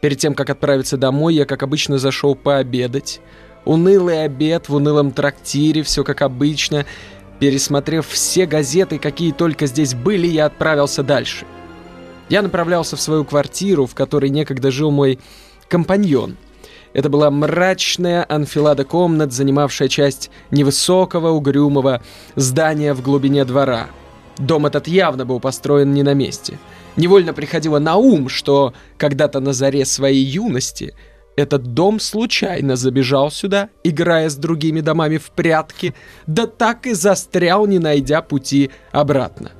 Перед 0.00 0.18
тем, 0.18 0.34
как 0.34 0.50
отправиться 0.50 0.96
домой, 0.96 1.34
я, 1.34 1.44
как 1.44 1.62
обычно, 1.62 1.98
зашел 1.98 2.34
пообедать. 2.34 3.20
Унылый 3.64 4.24
обед 4.24 4.68
в 4.68 4.74
унылом 4.74 5.12
трактире, 5.12 5.82
все 5.84 6.02
как 6.02 6.22
обычно. 6.22 6.86
Пересмотрев 7.38 8.08
все 8.08 8.46
газеты, 8.46 8.98
какие 8.98 9.32
только 9.32 9.66
здесь 9.66 9.94
были, 9.94 10.26
я 10.26 10.46
отправился 10.46 11.02
дальше. 11.02 11.46
Я 12.28 12.42
направлялся 12.42 12.96
в 12.96 13.00
свою 13.00 13.24
квартиру, 13.24 13.86
в 13.86 13.94
которой 13.94 14.30
некогда 14.30 14.70
жил 14.70 14.90
мой 14.90 15.20
компаньон. 15.72 16.36
Это 16.92 17.08
была 17.08 17.30
мрачная 17.30 18.26
анфилада 18.28 18.84
комнат, 18.84 19.32
занимавшая 19.32 19.88
часть 19.88 20.30
невысокого, 20.50 21.30
угрюмого 21.30 22.02
здания 22.36 22.92
в 22.92 23.00
глубине 23.00 23.46
двора. 23.46 23.86
Дом 24.36 24.66
этот 24.66 24.86
явно 24.86 25.24
был 25.24 25.40
построен 25.40 25.94
не 25.94 26.02
на 26.02 26.12
месте. 26.12 26.58
Невольно 26.96 27.32
приходило 27.32 27.78
на 27.78 27.96
ум, 27.96 28.28
что 28.28 28.74
когда-то 28.98 29.40
на 29.40 29.54
заре 29.54 29.86
своей 29.86 30.22
юности 30.22 30.92
этот 31.36 31.72
дом 31.72 32.00
случайно 32.00 32.76
забежал 32.76 33.30
сюда, 33.30 33.70
играя 33.82 34.28
с 34.28 34.36
другими 34.36 34.82
домами 34.82 35.16
в 35.16 35.30
прятки, 35.30 35.94
да 36.26 36.46
так 36.46 36.86
и 36.86 36.92
застрял, 36.92 37.66
не 37.66 37.78
найдя 37.78 38.20
пути 38.20 38.70
обратно. 38.90 39.52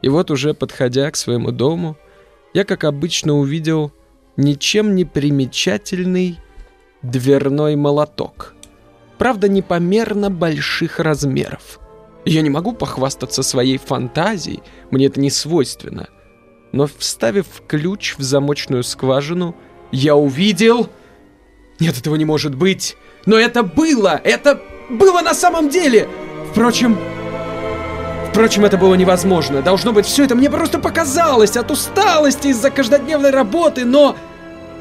И 0.00 0.08
вот 0.08 0.30
уже 0.30 0.54
подходя 0.54 1.10
к 1.10 1.16
своему 1.16 1.50
дому, 1.50 1.96
я, 2.54 2.62
как 2.62 2.84
обычно, 2.84 3.36
увидел 3.36 3.92
ничем 4.40 4.94
не 4.94 5.04
примечательный 5.04 6.38
дверной 7.02 7.76
молоток. 7.76 8.54
правда 9.18 9.48
непомерно 9.48 10.30
больших 10.30 10.98
размеров. 10.98 11.78
Я 12.24 12.40
не 12.40 12.48
могу 12.48 12.72
похвастаться 12.72 13.42
своей 13.42 13.76
фантазией, 13.76 14.62
мне 14.90 15.06
это 15.06 15.20
не 15.20 15.30
свойственно. 15.30 16.08
Но 16.72 16.86
вставив 16.86 17.46
ключ 17.68 18.14
в 18.16 18.22
замочную 18.22 18.82
скважину, 18.82 19.54
я 19.92 20.16
увидел... 20.16 20.88
Нет, 21.80 21.98
этого 21.98 22.16
не 22.16 22.24
может 22.24 22.54
быть. 22.54 22.96
Но 23.26 23.36
это 23.36 23.62
было! 23.62 24.18
Это 24.24 24.58
было 24.88 25.20
на 25.20 25.34
самом 25.34 25.68
деле! 25.68 26.08
Впрочем... 26.50 26.98
Впрочем, 28.30 28.64
это 28.64 28.78
было 28.78 28.94
невозможно. 28.94 29.60
Должно 29.60 29.92
быть, 29.92 30.06
все 30.06 30.24
это 30.24 30.34
мне 30.34 30.48
просто 30.48 30.78
показалось 30.78 31.56
от 31.58 31.70
усталости 31.70 32.48
из-за 32.48 32.70
каждодневной 32.70 33.30
работы, 33.30 33.84
но... 33.84 34.16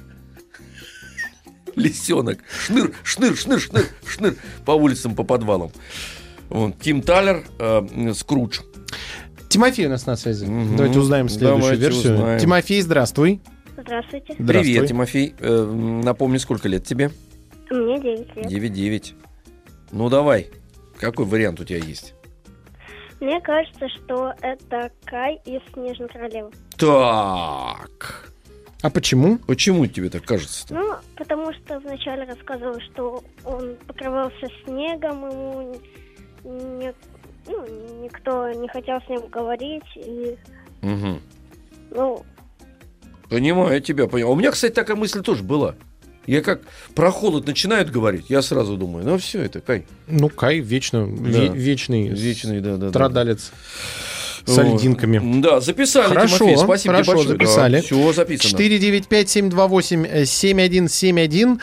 Лисенок. 1.75 2.39
Шныр, 2.65 2.93
шныр, 3.03 3.35
шныр, 3.35 3.59
шныр, 3.59 3.85
шныр. 4.07 4.35
По 4.65 4.71
улицам, 4.71 5.15
по 5.15 5.23
подвалам. 5.23 5.71
Вот. 6.49 6.79
Тим 6.79 7.01
Талер, 7.01 7.43
э, 7.59 8.13
Скрудж. 8.13 8.59
Тимофей 9.49 9.87
у 9.87 9.89
нас 9.89 10.05
на 10.05 10.15
связи. 10.15 10.45
Мгм. 10.45 10.77
Давайте 10.77 10.99
узнаем 10.99 11.27
следующую 11.29 11.61
Давайте 11.61 11.81
версию. 11.81 12.13
узнаем. 12.15 12.39
Тимофей, 12.39 12.81
здравствуй. 12.81 13.41
Здравствуйте. 13.77 14.33
Здравствуй. 14.39 14.47
Привет, 14.47 14.87
Тимофей. 14.87 15.35
Э, 15.39 15.63
напомни, 15.65 16.37
сколько 16.37 16.67
лет 16.69 16.85
тебе? 16.85 17.11
Мне 17.69 17.99
9 17.99 18.35
лет. 18.35 18.45
9-9. 18.45 19.13
Ну, 19.91 20.09
давай. 20.09 20.49
Какой 20.99 21.25
вариант 21.25 21.59
у 21.59 21.63
тебя 21.63 21.79
есть? 21.79 22.13
Мне 23.19 23.39
кажется, 23.41 23.87
что 23.89 24.33
это 24.41 24.91
Кай 25.05 25.39
из 25.45 25.61
Снежной 25.73 26.09
Королевы. 26.09 26.51
Так. 26.77 28.30
А 28.81 28.89
почему? 28.89 29.37
Почему 29.39 29.85
тебе 29.87 30.09
так 30.09 30.23
кажется-то? 30.23 30.73
Ну, 30.73 30.95
потому 31.15 31.53
что 31.53 31.79
вначале 31.79 32.23
рассказывал, 32.23 32.79
что 32.91 33.23
он 33.45 33.75
покрывался 33.87 34.47
снегом, 34.65 35.29
ему 35.29 35.81
не- 36.43 36.93
ну, 37.47 38.03
никто 38.03 38.51
не 38.53 38.67
хотел 38.69 38.99
с 39.01 39.09
ним 39.09 39.27
говорить. 39.29 39.83
И, 39.95 40.35
Мгм. 40.81 41.21
ну, 41.91 42.25
Понимаю 43.29 43.79
тебя, 43.81 44.07
понимаю. 44.07 44.33
У 44.33 44.35
меня, 44.35 44.51
кстати, 44.51 44.73
такая 44.73 44.97
мысль 44.97 45.21
тоже 45.21 45.41
была. 45.43 45.75
Я 46.27 46.41
как 46.41 46.61
про 46.95 47.11
холод 47.11 47.47
начинают 47.47 47.89
говорить, 47.89 48.25
я 48.29 48.41
сразу 48.41 48.77
думаю, 48.77 49.05
ну 49.05 49.17
все, 49.17 49.41
это 49.41 49.59
Кай. 49.61 49.85
Ну, 50.07 50.29
Кай 50.29 50.59
вечно, 50.59 50.97
ве- 50.97 51.51
вечный, 51.55 52.09
Вечный, 52.09 52.59
да, 52.59 52.71
да. 52.71 52.77
да. 52.77 52.89
страдалец 52.89 53.51
с 54.45 54.57
альдинками. 54.57 55.41
Да, 55.41 55.59
записали, 55.59 56.07
Хорошо, 56.13 56.37
Тимофей, 56.37 56.57
спасибо 56.57 56.93
хорошо, 56.93 57.11
тебе 57.11 57.17
большое. 57.35 57.37
записали. 57.37 57.81
все 57.81 58.13
записано. 58.13 58.57
495-728-7171. 58.59 61.59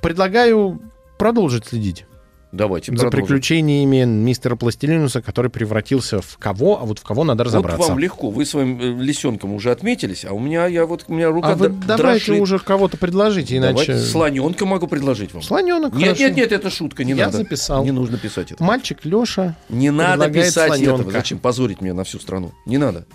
Предлагаю 0.00 0.80
продолжить 1.18 1.66
следить 1.66 2.04
Давайте, 2.50 2.92
за 2.92 3.02
продолжим. 3.02 3.26
приключениями 3.26 4.04
мистера 4.04 4.56
Пластилинуса, 4.56 5.20
который 5.20 5.50
превратился 5.50 6.22
в 6.22 6.38
кого, 6.38 6.80
а 6.80 6.84
вот 6.86 6.98
в 6.98 7.02
кого 7.02 7.22
надо 7.24 7.44
Вот 7.44 7.48
разобраться. 7.48 7.88
вам 7.90 7.98
легко, 7.98 8.30
вы 8.30 8.46
своим 8.46 8.80
э, 8.80 9.02
лисенком 9.02 9.52
уже 9.52 9.70
отметились, 9.70 10.24
а 10.24 10.32
у 10.32 10.38
меня, 10.38 10.66
я 10.66 10.86
вот, 10.86 11.04
у 11.08 11.12
меня 11.14 11.28
рука 11.28 11.48
а 11.50 11.54
вы 11.56 11.68
др- 11.68 11.86
давайте 11.86 12.26
дрожит. 12.26 12.40
уже 12.42 12.58
кого-то 12.58 12.96
предложите, 12.96 13.58
иначе... 13.58 13.72
Давайте 13.86 13.98
слоненка 13.98 14.64
могу 14.64 14.86
предложить 14.86 15.34
вам. 15.34 15.42
Слоненок, 15.42 15.92
Нет, 15.92 16.04
хорошо. 16.16 16.22
нет, 16.22 16.36
нет, 16.36 16.52
это 16.52 16.70
шутка, 16.70 17.04
не 17.04 17.12
Я 17.12 17.26
надо. 17.26 17.36
записал. 17.38 17.84
Не 17.84 17.90
нужно 17.90 18.16
писать 18.16 18.50
это. 18.52 18.64
Мальчик 18.64 19.04
Леша. 19.04 19.54
Не 19.68 19.90
надо 19.90 20.30
писать 20.30 20.68
слоненка. 20.68 20.94
этого. 21.02 21.12
Зачем 21.12 21.38
позорить 21.40 21.82
меня 21.82 21.92
на 21.92 22.04
всю 22.04 22.18
страну? 22.18 22.52
Не 22.64 22.78
надо. 22.78 23.06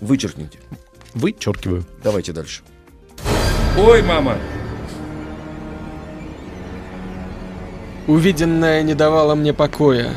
Вычеркните. 0.00 0.58
Вычеркиваю. 1.14 1.84
Давайте 2.02 2.32
дальше. 2.32 2.62
Ой, 3.78 4.02
мама. 4.02 4.36
Увиденное 8.08 8.82
не 8.82 8.94
давало 8.94 9.36
мне 9.36 9.52
покоя. 9.52 10.12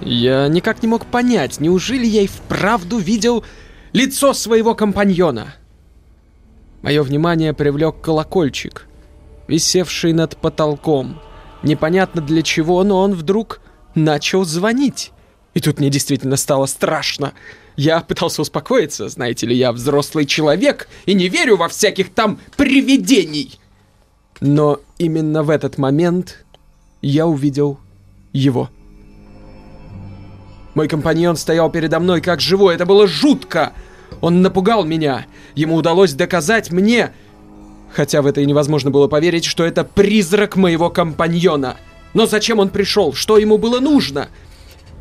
Я 0.00 0.48
никак 0.48 0.82
не 0.82 0.88
мог 0.88 1.04
понять, 1.04 1.60
неужели 1.60 2.06
я 2.06 2.22
и 2.22 2.26
вправду 2.26 2.98
видел 2.98 3.44
лицо 3.92 4.32
своего 4.32 4.74
компаньона. 4.74 5.54
Мое 6.80 7.02
внимание 7.02 7.52
привлек 7.52 8.00
колокольчик, 8.00 8.86
висевший 9.48 10.12
над 10.14 10.36
потолком. 10.38 11.20
Непонятно 11.62 12.22
для 12.22 12.42
чего, 12.42 12.82
но 12.84 13.00
он 13.00 13.12
вдруг 13.12 13.60
начал 13.94 14.44
звонить. 14.44 15.12
И 15.52 15.60
тут 15.60 15.78
мне 15.78 15.90
действительно 15.90 16.36
стало 16.36 16.66
страшно. 16.66 17.32
Я 17.76 18.00
пытался 18.00 18.42
успокоиться, 18.42 19.08
знаете 19.08 19.46
ли, 19.46 19.54
я 19.54 19.72
взрослый 19.72 20.24
человек 20.24 20.88
и 21.04 21.12
не 21.12 21.28
верю 21.28 21.56
во 21.56 21.68
всяких 21.68 22.14
там 22.14 22.38
привидений. 22.56 23.58
Но 24.40 24.80
именно 24.98 25.42
в 25.42 25.50
этот 25.50 25.78
момент 25.78 26.44
я 27.08 27.26
увидел 27.26 27.78
его. 28.32 28.70
Мой 30.74 30.88
компаньон 30.88 31.36
стоял 31.36 31.70
передо 31.70 32.00
мной 32.00 32.20
как 32.20 32.40
живой, 32.40 32.74
это 32.74 32.84
было 32.84 33.06
жутко. 33.06 33.72
Он 34.20 34.42
напугал 34.42 34.84
меня. 34.84 35.26
Ему 35.54 35.76
удалось 35.76 36.12
доказать 36.12 36.70
мне, 36.70 37.12
хотя 37.92 38.22
в 38.22 38.26
это 38.26 38.40
и 38.40 38.46
невозможно 38.46 38.90
было 38.90 39.08
поверить, 39.08 39.44
что 39.44 39.64
это 39.64 39.84
призрак 39.84 40.56
моего 40.56 40.90
компаньона. 40.90 41.76
Но 42.12 42.26
зачем 42.26 42.58
он 42.58 42.68
пришел? 42.68 43.14
Что 43.14 43.38
ему 43.38 43.56
было 43.56 43.80
нужно? 43.80 44.28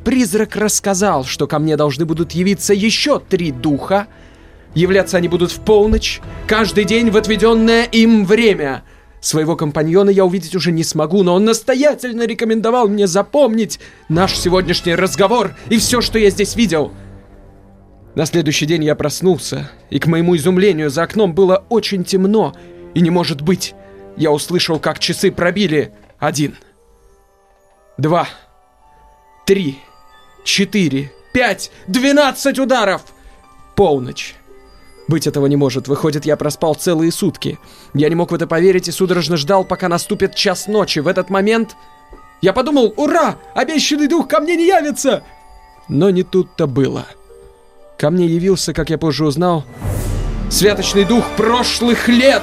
Призрак 0.04 0.56
рассказал, 0.56 1.26
что 1.26 1.48
ко 1.48 1.60
мне 1.60 1.76
должны 1.76 2.06
будут 2.06 2.32
явиться 2.34 2.74
еще 2.74 3.20
три 3.20 3.52
духа. 3.52 4.08
Являться 4.76 5.18
они 5.18 5.28
будут 5.28 5.52
в 5.52 5.60
полночь, 5.62 6.22
каждый 6.48 6.84
день 6.84 7.10
в 7.10 7.18
отведенное 7.18 7.84
им 7.84 8.26
время. 8.26 8.84
Своего 9.26 9.56
компаньона 9.56 10.12
я 10.12 10.24
увидеть 10.24 10.54
уже 10.54 10.72
не 10.72 10.84
смогу, 10.84 11.24
но 11.24 11.34
он 11.34 11.46
настоятельно 11.46 12.28
рекомендовал 12.28 12.88
мне 12.88 13.08
запомнить 13.08 13.80
наш 14.08 14.38
сегодняшний 14.38 14.94
разговор 14.94 15.56
и 15.68 15.80
все, 15.80 16.00
что 16.00 16.20
я 16.20 16.30
здесь 16.30 16.56
видел. 16.56 16.92
На 18.14 18.28
следующий 18.28 18.68
день 18.68 18.84
я 18.84 18.94
проснулся, 18.94 19.72
и 19.90 19.98
к 19.98 20.06
моему 20.06 20.36
изумлению 20.36 20.92
за 20.92 21.02
окном 21.02 21.34
было 21.34 21.66
очень 21.70 22.04
темно, 22.04 22.54
и 22.94 23.02
не 23.02 23.10
может 23.10 23.42
быть. 23.42 23.74
Я 24.16 24.32
услышал, 24.32 24.78
как 24.78 25.00
часы 25.00 25.32
пробили 25.32 25.92
один, 26.20 26.54
два, 27.98 28.28
три, 29.48 29.80
четыре, 30.44 31.12
пять, 31.34 31.72
двенадцать 31.88 32.60
ударов! 32.60 33.02
Полночь. 33.76 34.36
Быть 35.08 35.28
этого 35.28 35.46
не 35.46 35.56
может. 35.56 35.88
Выходит, 35.88 36.26
я 36.26 36.36
проспал 36.36 36.74
целые 36.74 37.12
сутки. 37.12 37.60
Я 37.94 38.10
не 38.10 38.16
мог 38.16 38.32
в 38.32 38.34
это 38.34 38.48
поверить 38.48 38.88
и 38.88 38.92
судорожно 38.92 39.38
ждал, 39.38 39.64
пока 39.64 39.88
наступит 39.88 40.36
час 40.36 40.68
ночи. 40.68 41.00
В 41.00 41.08
этот 41.08 41.30
момент 41.30 41.76
я 42.42 42.54
подумал, 42.54 42.94
ура, 42.98 43.38
обещанный 43.54 44.08
дух 44.08 44.28
ко 44.28 44.40
мне 44.40 44.56
не 44.56 44.68
явится! 44.68 45.24
Но 45.88 46.10
не 46.10 46.24
тут-то 46.24 46.66
было. 46.66 47.06
Ко 47.98 48.10
мне 48.10 48.26
явился, 48.26 48.74
как 48.74 48.90
я 48.90 48.98
позже 48.98 49.26
узнал, 49.26 49.64
святочный 50.50 51.06
дух 51.06 51.24
прошлых 51.38 52.08
лет. 52.08 52.42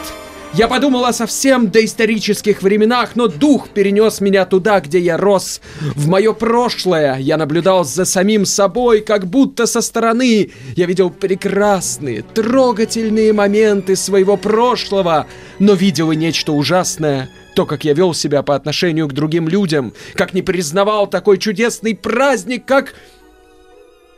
Я 0.54 0.68
подумал 0.68 1.06
о 1.06 1.14
совсем 1.14 1.70
доисторических 1.70 2.62
временах, 2.62 3.16
но 3.16 3.26
дух 3.26 3.70
перенес 3.70 4.20
меня 4.20 4.44
туда, 4.44 4.80
где 4.80 4.98
я 4.98 5.16
рос, 5.16 5.62
в 5.80 6.08
мое 6.08 6.34
прошлое. 6.34 7.16
Я 7.16 7.38
наблюдал 7.38 7.84
за 7.84 8.04
самим 8.04 8.44
собой, 8.44 9.00
как 9.00 9.26
будто 9.26 9.66
со 9.66 9.80
стороны. 9.80 10.50
Я 10.76 10.84
видел 10.84 11.08
прекрасные, 11.08 12.22
трогательные 12.22 13.32
моменты 13.32 13.96
своего 13.96 14.36
прошлого, 14.36 15.26
но 15.58 15.72
видел 15.72 16.12
и 16.12 16.16
нечто 16.16 16.52
ужасное. 16.52 17.30
То, 17.56 17.64
как 17.64 17.86
я 17.86 17.94
вел 17.94 18.12
себя 18.12 18.42
по 18.42 18.54
отношению 18.54 19.08
к 19.08 19.14
другим 19.14 19.48
людям, 19.48 19.94
как 20.12 20.34
не 20.34 20.42
признавал 20.42 21.06
такой 21.06 21.38
чудесный 21.38 21.94
праздник, 21.94 22.66
как 22.66 22.94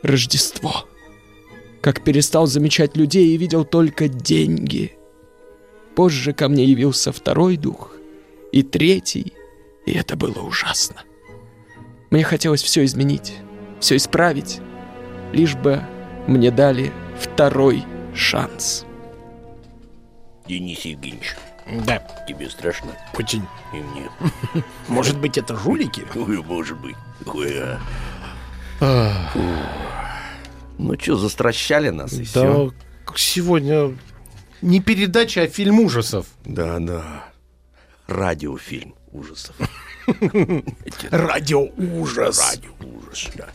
Рождество. 0.01 0.85
Как 1.81 2.03
перестал 2.03 2.45
замечать 2.45 2.97
людей 2.97 3.29
и 3.29 3.37
видел 3.37 3.63
только 3.63 4.07
деньги. 4.09 4.97
Позже 5.95 6.33
ко 6.33 6.49
мне 6.49 6.65
явился 6.65 7.11
второй 7.11 7.57
дух 7.57 7.91
и 8.51 8.63
третий, 8.63 9.33
и 9.85 9.93
это 9.93 10.15
было 10.15 10.39
ужасно. 10.41 10.97
Мне 12.09 12.23
хотелось 12.23 12.63
все 12.63 12.83
изменить, 12.85 13.33
все 13.79 13.95
исправить, 13.95 14.59
лишь 15.31 15.55
бы 15.55 15.81
мне 16.27 16.51
дали 16.51 16.91
второй 17.19 17.83
шанс. 18.13 18.85
Денис 20.47 20.81
Евгеньевич, 20.81 21.35
Да, 21.85 21.99
тебе 22.27 22.49
страшно? 22.49 22.91
очень. 23.17 23.41
И 23.73 23.77
мне. 23.77 24.09
Может 24.87 25.17
быть, 25.19 25.37
это 25.37 25.55
жулики? 25.55 26.05
Ой, 26.15 26.43
может 26.43 26.77
быть. 26.79 26.95
Ой, 27.25 27.53
а. 28.79 29.31
Ну 30.77 30.99
что, 30.99 31.15
застращали 31.15 31.89
нас 31.89 32.13
и 32.13 32.23
все. 32.23 32.71
Да, 33.07 33.13
сегодня 33.15 33.95
не 34.61 34.81
передача, 34.81 35.43
а 35.43 35.47
фильм 35.47 35.79
ужасов. 35.79 36.27
Да, 36.45 36.79
да. 36.79 37.25
Радиофильм 38.07 38.95
ужасов. 39.11 39.55
Радио 41.11 41.67
ужас. 41.77 42.39
Радио 42.51 42.71
ужас, 42.79 43.29
да. 43.35 43.47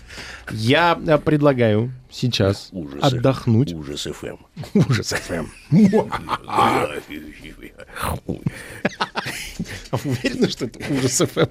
Я 0.52 0.98
э, 1.06 1.18
предлагаю 1.18 1.92
сейчас 2.10 2.70
Ужасы. 2.72 3.00
отдохнуть. 3.00 3.72
Ужас 3.72 4.06
ФМ. 4.12 4.36
Ужас 4.74 5.12
ФМ. 5.12 5.46
Уверены, 10.04 10.48
что 10.48 10.64
это 10.66 10.80
ужас 10.92 11.22
ФМ? 11.32 11.46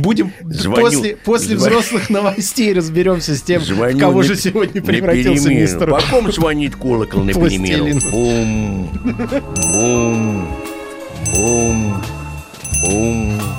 Будем 0.00 0.32
после, 0.74 1.16
после 1.16 1.56
взрослых 1.56 2.10
новостей 2.10 2.72
разберемся 2.72 3.34
с 3.36 3.42
тем, 3.42 3.60
звоню 3.62 3.98
кого 3.98 4.22
же 4.22 4.36
сегодня 4.36 4.82
превратился 4.82 5.50
мистер. 5.50 5.90
По 5.90 6.00
ком 6.00 6.32
звонит 6.32 6.74
колокол 6.76 7.22
на 7.24 7.32
перемену? 7.32 8.00
Бум, 8.10 8.90
бум, 9.72 10.48
бум, 11.34 12.02
бум. 12.82 13.57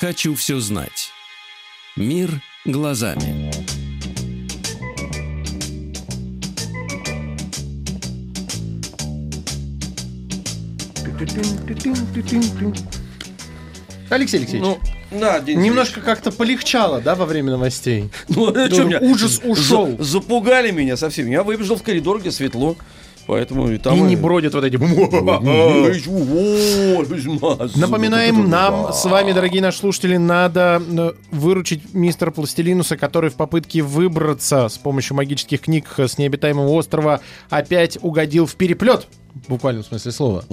Хочу 0.00 0.34
все 0.34 0.60
знать. 0.60 1.10
Мир 1.96 2.40
глазами. 2.64 3.50
Алексей 14.10 14.38
Алексеевич, 14.38 14.62
Ну, 14.66 14.78
да, 15.20 15.38
Денис 15.40 15.62
немножко 15.62 16.00
как-то 16.00 16.32
полегчало, 16.32 17.00
да, 17.00 17.14
во 17.14 17.26
время 17.26 17.50
новостей? 17.52 18.10
Ну, 18.28 18.52
чё 18.68 18.84
меня? 18.84 18.98
Ужас 19.00 19.40
ушел. 19.44 19.96
За- 19.98 20.04
запугали 20.04 20.70
меня 20.70 20.96
совсем. 20.96 21.26
Я 21.28 21.42
выбежал 21.42 21.76
в 21.76 21.82
коридор, 21.82 22.20
где 22.20 22.30
светло. 22.30 22.76
Поэтому 23.28 23.70
и 23.70 23.76
там... 23.76 23.94
И 23.94 24.00
не 24.00 24.16
бродят 24.16 24.54
вот 24.54 24.64
эти... 24.64 24.76
Напоминаем, 27.78 28.48
нам 28.48 28.90
с 28.92 29.04
вами, 29.04 29.32
дорогие 29.32 29.60
наши 29.60 29.78
слушатели, 29.80 30.16
надо 30.16 30.82
э, 30.88 31.12
выручить 31.30 31.92
мистера 31.92 32.30
Пластилинуса, 32.30 32.96
который 32.96 33.28
в 33.28 33.34
попытке 33.34 33.82
выбраться 33.82 34.68
с 34.70 34.78
помощью 34.78 35.14
магических 35.16 35.60
книг 35.60 35.84
с 35.98 36.16
необитаемого 36.16 36.70
острова 36.70 37.20
опять 37.50 37.98
угодил 38.00 38.46
в 38.46 38.54
переплет. 38.56 39.06
В 39.46 39.50
буквальном 39.50 39.84
смысле 39.84 40.10
слова. 40.10 40.44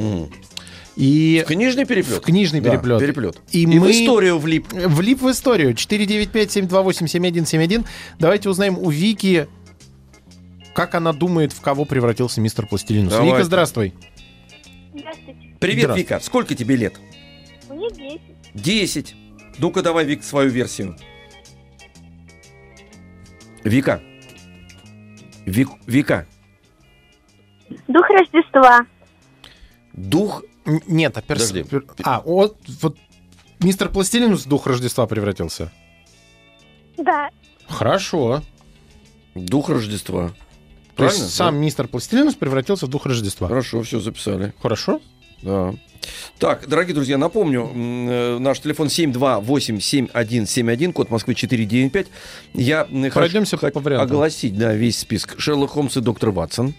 И 0.97 1.43
В 1.45 1.47
книжный 1.47 1.85
переплет? 1.85 2.17
В 2.17 2.21
книжный 2.21 2.59
Да, 2.59 2.71
переплет. 2.71 2.99
переплет. 2.99 3.37
И 3.51 3.61
И, 3.63 3.67
мы- 3.67 3.87
в 3.87 3.91
историю 3.91 4.37
влип. 4.37 4.67
влип 4.73 5.21
в 5.21 5.31
историю. 5.31 5.73
495-728-7171. 5.75 7.85
Давайте 8.19 8.49
узнаем 8.49 8.77
у 8.77 8.89
Вики, 8.89 9.47
как 10.75 10.93
она 10.93 11.13
думает, 11.13 11.53
в 11.53 11.61
кого 11.61 11.85
превратился 11.85 12.41
мистер 12.41 12.67
Пластилинус. 12.67 13.13
Давайте. 13.13 13.33
Вика, 13.33 13.45
здравствуй. 13.45 13.93
Здравствуйте. 14.93 15.55
Привет, 15.57 15.83
Здравствуй. 15.83 16.03
Вика. 16.03 16.19
Сколько 16.19 16.53
тебе 16.53 16.75
лет? 16.75 16.99
Мне 17.69 17.89
10. 17.89 18.21
Десять. 18.53 19.15
Ну-ка, 19.57 19.81
давай, 19.81 20.03
Вик, 20.03 20.21
свою 20.21 20.49
версию. 20.49 20.97
Вика. 23.63 24.03
Вик- 25.45 25.79
Вика. 25.87 26.27
Дух 27.87 28.09
Рождества. 28.09 28.85
Дух... 29.93 30.43
Нет, 30.65 31.17
а 31.17 31.21
перс... 31.21 31.51
Подожди. 31.51 31.85
А, 32.03 32.19
вот, 32.19 32.57
вот 32.81 32.97
мистер 33.61 33.87
Пластилинус 33.87 34.45
в 34.45 34.49
дух 34.49 34.67
Рождества 34.67 35.07
превратился. 35.07 35.71
Да. 36.97 37.29
Хорошо. 37.69 38.43
Дух 39.35 39.69
Рождества. 39.69 40.33
То 40.95 41.03
есть 41.03 41.17
Правильно? 41.17 41.29
сам 41.29 41.57
мистер 41.57 41.87
Пластилинус 41.87 42.35
превратился 42.35 42.85
в 42.85 42.89
дух 42.89 43.05
Рождества. 43.05 43.47
Хорошо, 43.47 43.81
все 43.83 43.99
записали. 43.99 44.53
Хорошо? 44.61 45.01
Да. 45.41 45.73
Так, 46.37 46.67
дорогие 46.67 46.93
друзья, 46.93 47.17
напомню, 47.17 47.69
э, 47.73 48.37
наш 48.39 48.59
телефон 48.59 48.87
728-7171, 48.87 50.93
код 50.93 51.09
Москвы 51.09 51.35
495. 51.35 52.07
Я 52.53 52.87
Пройдемся 53.13 53.57
хочу 53.57 53.73
по 53.73 53.79
вариантам. 53.79 54.07
огласить 54.07 54.57
да, 54.57 54.73
весь 54.73 54.99
список. 54.99 55.35
Шерлок 55.37 55.71
Холмс 55.71 55.97
и 55.97 56.01
доктор 56.01 56.31
Ватсон, 56.31 56.73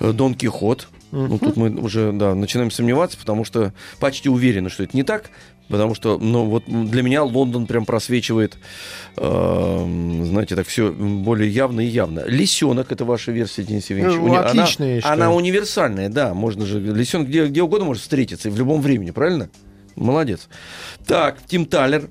э, 0.00 0.12
Дон 0.12 0.34
Кихот. 0.34 0.88
Ну, 1.12 1.38
тут 1.38 1.56
мы 1.56 1.70
уже 1.70 2.12
да, 2.12 2.34
начинаем 2.34 2.70
сомневаться, 2.70 3.16
потому 3.16 3.44
что 3.44 3.72
почти 4.00 4.28
уверены, 4.28 4.68
что 4.68 4.82
это 4.82 4.96
не 4.96 5.02
так. 5.02 5.30
Потому 5.68 5.94
что, 5.96 6.16
ну, 6.18 6.44
вот 6.44 6.64
для 6.66 7.02
меня 7.02 7.24
Лондон 7.24 7.66
прям 7.66 7.86
просвечивает, 7.86 8.56
э, 9.16 10.22
знаете, 10.24 10.54
так 10.54 10.66
все 10.68 10.92
более 10.92 11.50
явно 11.50 11.80
и 11.80 11.86
явно. 11.86 12.22
Лисенок 12.26 12.92
это 12.92 13.04
ваша 13.04 13.32
версия, 13.32 13.64
Денис 13.64 13.90
Евгеньевич. 13.90 14.18
Ну, 14.20 14.28
Уни- 14.28 14.36
отличная, 14.38 15.00
она, 15.04 15.12
она 15.26 15.32
универсальная, 15.32 16.08
да. 16.08 16.34
Можно 16.34 16.66
же 16.66 16.78
лисенок 16.80 17.28
где, 17.28 17.46
где 17.46 17.62
угодно 17.62 17.86
может 17.86 18.02
встретиться 18.02 18.48
и 18.48 18.52
в 18.52 18.58
любом 18.58 18.80
времени, 18.80 19.10
правильно? 19.10 19.50
Молодец. 19.96 20.48
Так, 21.06 21.38
Тим 21.46 21.66
Талер, 21.66 22.08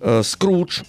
э, 0.00 0.22
Скрудж 0.24 0.82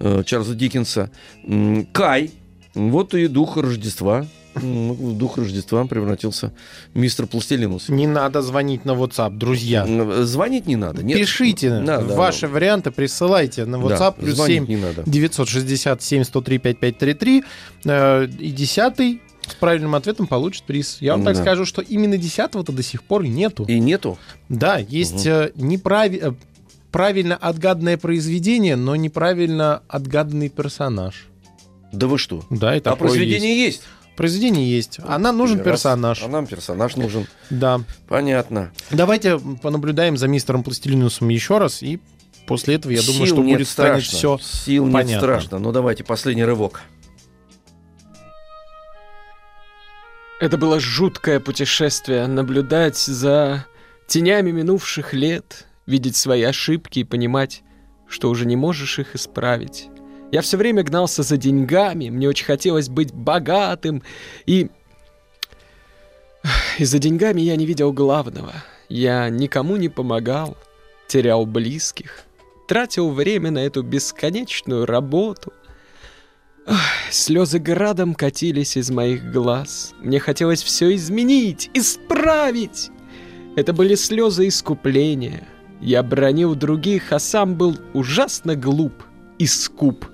э, 0.00 0.22
Чарльза 0.24 0.54
Диккенса, 0.54 1.10
м, 1.44 1.86
Кай. 1.92 2.30
Вот 2.74 3.12
и 3.14 3.26
дух 3.26 3.58
Рождества. 3.58 4.26
В 4.54 5.16
дух 5.16 5.38
Рождества 5.38 5.84
превратился 5.86 6.52
мистер 6.94 7.26
Пластилинус. 7.26 7.88
Не 7.88 8.06
надо 8.06 8.42
звонить 8.42 8.84
на 8.84 8.92
WhatsApp, 8.92 9.36
друзья. 9.36 9.86
Звонить 10.24 10.66
не 10.66 10.76
надо. 10.76 11.02
Нет. 11.02 11.18
Пишите 11.18 11.70
Да, 11.80 12.00
да, 12.02 12.14
ваши 12.16 12.42
да. 12.42 12.52
варианты, 12.52 12.90
присылайте 12.90 13.64
на 13.64 13.78
Да, 13.78 13.84
WhatsApp 13.84 14.14
плюс 14.20 14.34
звонить 14.36 14.58
7 14.58 14.68
не 14.68 14.76
надо. 14.76 15.02
967 15.06 16.24
103 16.24 16.58
5533. 16.58 17.44
Э, 17.84 18.26
И 18.38 18.50
десятый 18.50 19.22
с 19.48 19.54
правильным 19.54 19.94
ответом 19.94 20.26
получит 20.26 20.64
приз. 20.64 20.98
Я 21.00 21.12
вам 21.12 21.24
так 21.24 21.34
Да. 21.36 21.42
скажу, 21.42 21.64
что 21.64 21.82
именно 21.82 22.16
десятого-то 22.16 22.72
до 22.72 22.82
сих 22.82 23.02
пор 23.02 23.24
нету. 23.24 23.64
И 23.64 23.78
нету? 23.80 24.18
Да, 24.48 24.78
есть 24.78 25.26
э, 25.26 25.50
неправи- 25.56 26.20
э, 26.22 26.32
правильно 26.90 27.36
отгаданное 27.36 27.96
произведение, 27.96 28.76
но 28.76 28.94
неправильно 28.96 29.82
отгаданный 29.88 30.48
персонаж. 30.50 31.26
Да 31.92 32.06
вы 32.06 32.18
что? 32.18 32.44
Да, 32.50 32.74
и 32.74 32.78
а 32.78 32.80
такое 32.82 33.08
произведение 33.08 33.56
есть. 33.56 33.78
есть. 33.78 33.88
Произведение 34.16 34.70
есть. 34.70 34.98
А 35.04 35.18
нам 35.18 35.38
нужен 35.38 35.58
Раз. 35.58 35.64
персонаж. 35.66 36.22
А 36.22 36.28
нам 36.28 36.46
персонаж 36.46 36.96
нужен. 36.96 37.26
Да. 37.50 37.80
Понятно. 38.08 38.70
Давайте 38.90 39.38
понаблюдаем 39.38 40.16
за 40.16 40.28
мистером 40.28 40.62
Пластилинусом 40.62 41.28
еще 41.30 41.58
раз 41.58 41.82
и 41.82 41.98
после 42.46 42.74
этого, 42.74 42.92
я 42.92 43.00
думаю, 43.00 43.26
Сил 43.26 43.34
что 43.36 43.42
нет, 43.42 43.56
будет 43.58 43.68
станет 43.68 44.04
страшно. 44.04 44.18
все 44.38 44.38
Сил 44.42 44.84
нет 44.84 44.92
понятно. 44.92 45.18
страшно. 45.20 45.58
Ну 45.58 45.72
давайте, 45.72 46.04
последний 46.04 46.44
рывок. 46.44 46.82
Это 50.40 50.58
было 50.58 50.80
жуткое 50.80 51.38
путешествие, 51.40 52.26
наблюдать 52.26 52.98
за 52.98 53.64
тенями 54.08 54.50
минувших 54.50 55.14
лет, 55.14 55.66
видеть 55.86 56.16
свои 56.16 56.42
ошибки 56.42 56.98
и 56.98 57.04
понимать, 57.04 57.62
что 58.08 58.28
уже 58.28 58.44
не 58.44 58.56
можешь 58.56 58.98
их 58.98 59.14
исправить. 59.14 59.88
Я 60.32 60.40
все 60.40 60.56
время 60.56 60.82
гнался 60.82 61.22
за 61.22 61.36
деньгами, 61.36 62.08
мне 62.08 62.26
очень 62.26 62.46
хотелось 62.46 62.88
быть 62.88 63.12
богатым, 63.12 64.02
и... 64.46 64.70
И 66.78 66.84
за 66.84 66.98
деньгами 66.98 67.42
я 67.42 67.54
не 67.54 67.66
видел 67.66 67.92
главного. 67.92 68.54
Я 68.88 69.28
никому 69.28 69.76
не 69.76 69.90
помогал, 69.90 70.56
терял 71.06 71.44
близких, 71.44 72.24
тратил 72.66 73.10
время 73.10 73.50
на 73.50 73.58
эту 73.58 73.82
бесконечную 73.82 74.86
работу. 74.86 75.52
Ах, 76.66 76.80
Слезы 77.10 77.58
градом 77.58 78.14
катились 78.14 78.78
из 78.78 78.90
моих 78.90 79.30
глаз. 79.30 79.92
Мне 80.00 80.18
хотелось 80.18 80.62
все 80.62 80.94
изменить, 80.94 81.70
исправить. 81.74 82.90
Это 83.54 83.74
были 83.74 83.96
слезы 83.96 84.48
искупления. 84.48 85.46
Я 85.82 86.02
бронил 86.02 86.54
других, 86.54 87.12
а 87.12 87.18
сам 87.18 87.54
был 87.54 87.76
ужасно 87.92 88.56
глуп 88.56 88.94
и 89.38 89.46
скуп. 89.46 90.06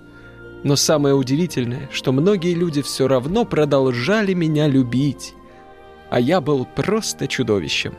Но 0.65 0.77
самое 0.77 1.15
удивительное, 1.15 1.89
что 1.93 2.13
многие 2.13 2.55
люди 2.55 2.83
все 2.83 3.07
равно 3.07 3.45
продолжали 3.45 4.35
меня 4.35 4.67
любить. 4.67 5.35
А 6.11 6.21
я 6.21 6.41
был 6.41 6.65
просто 6.65 7.29
чудовищем. 7.29 7.95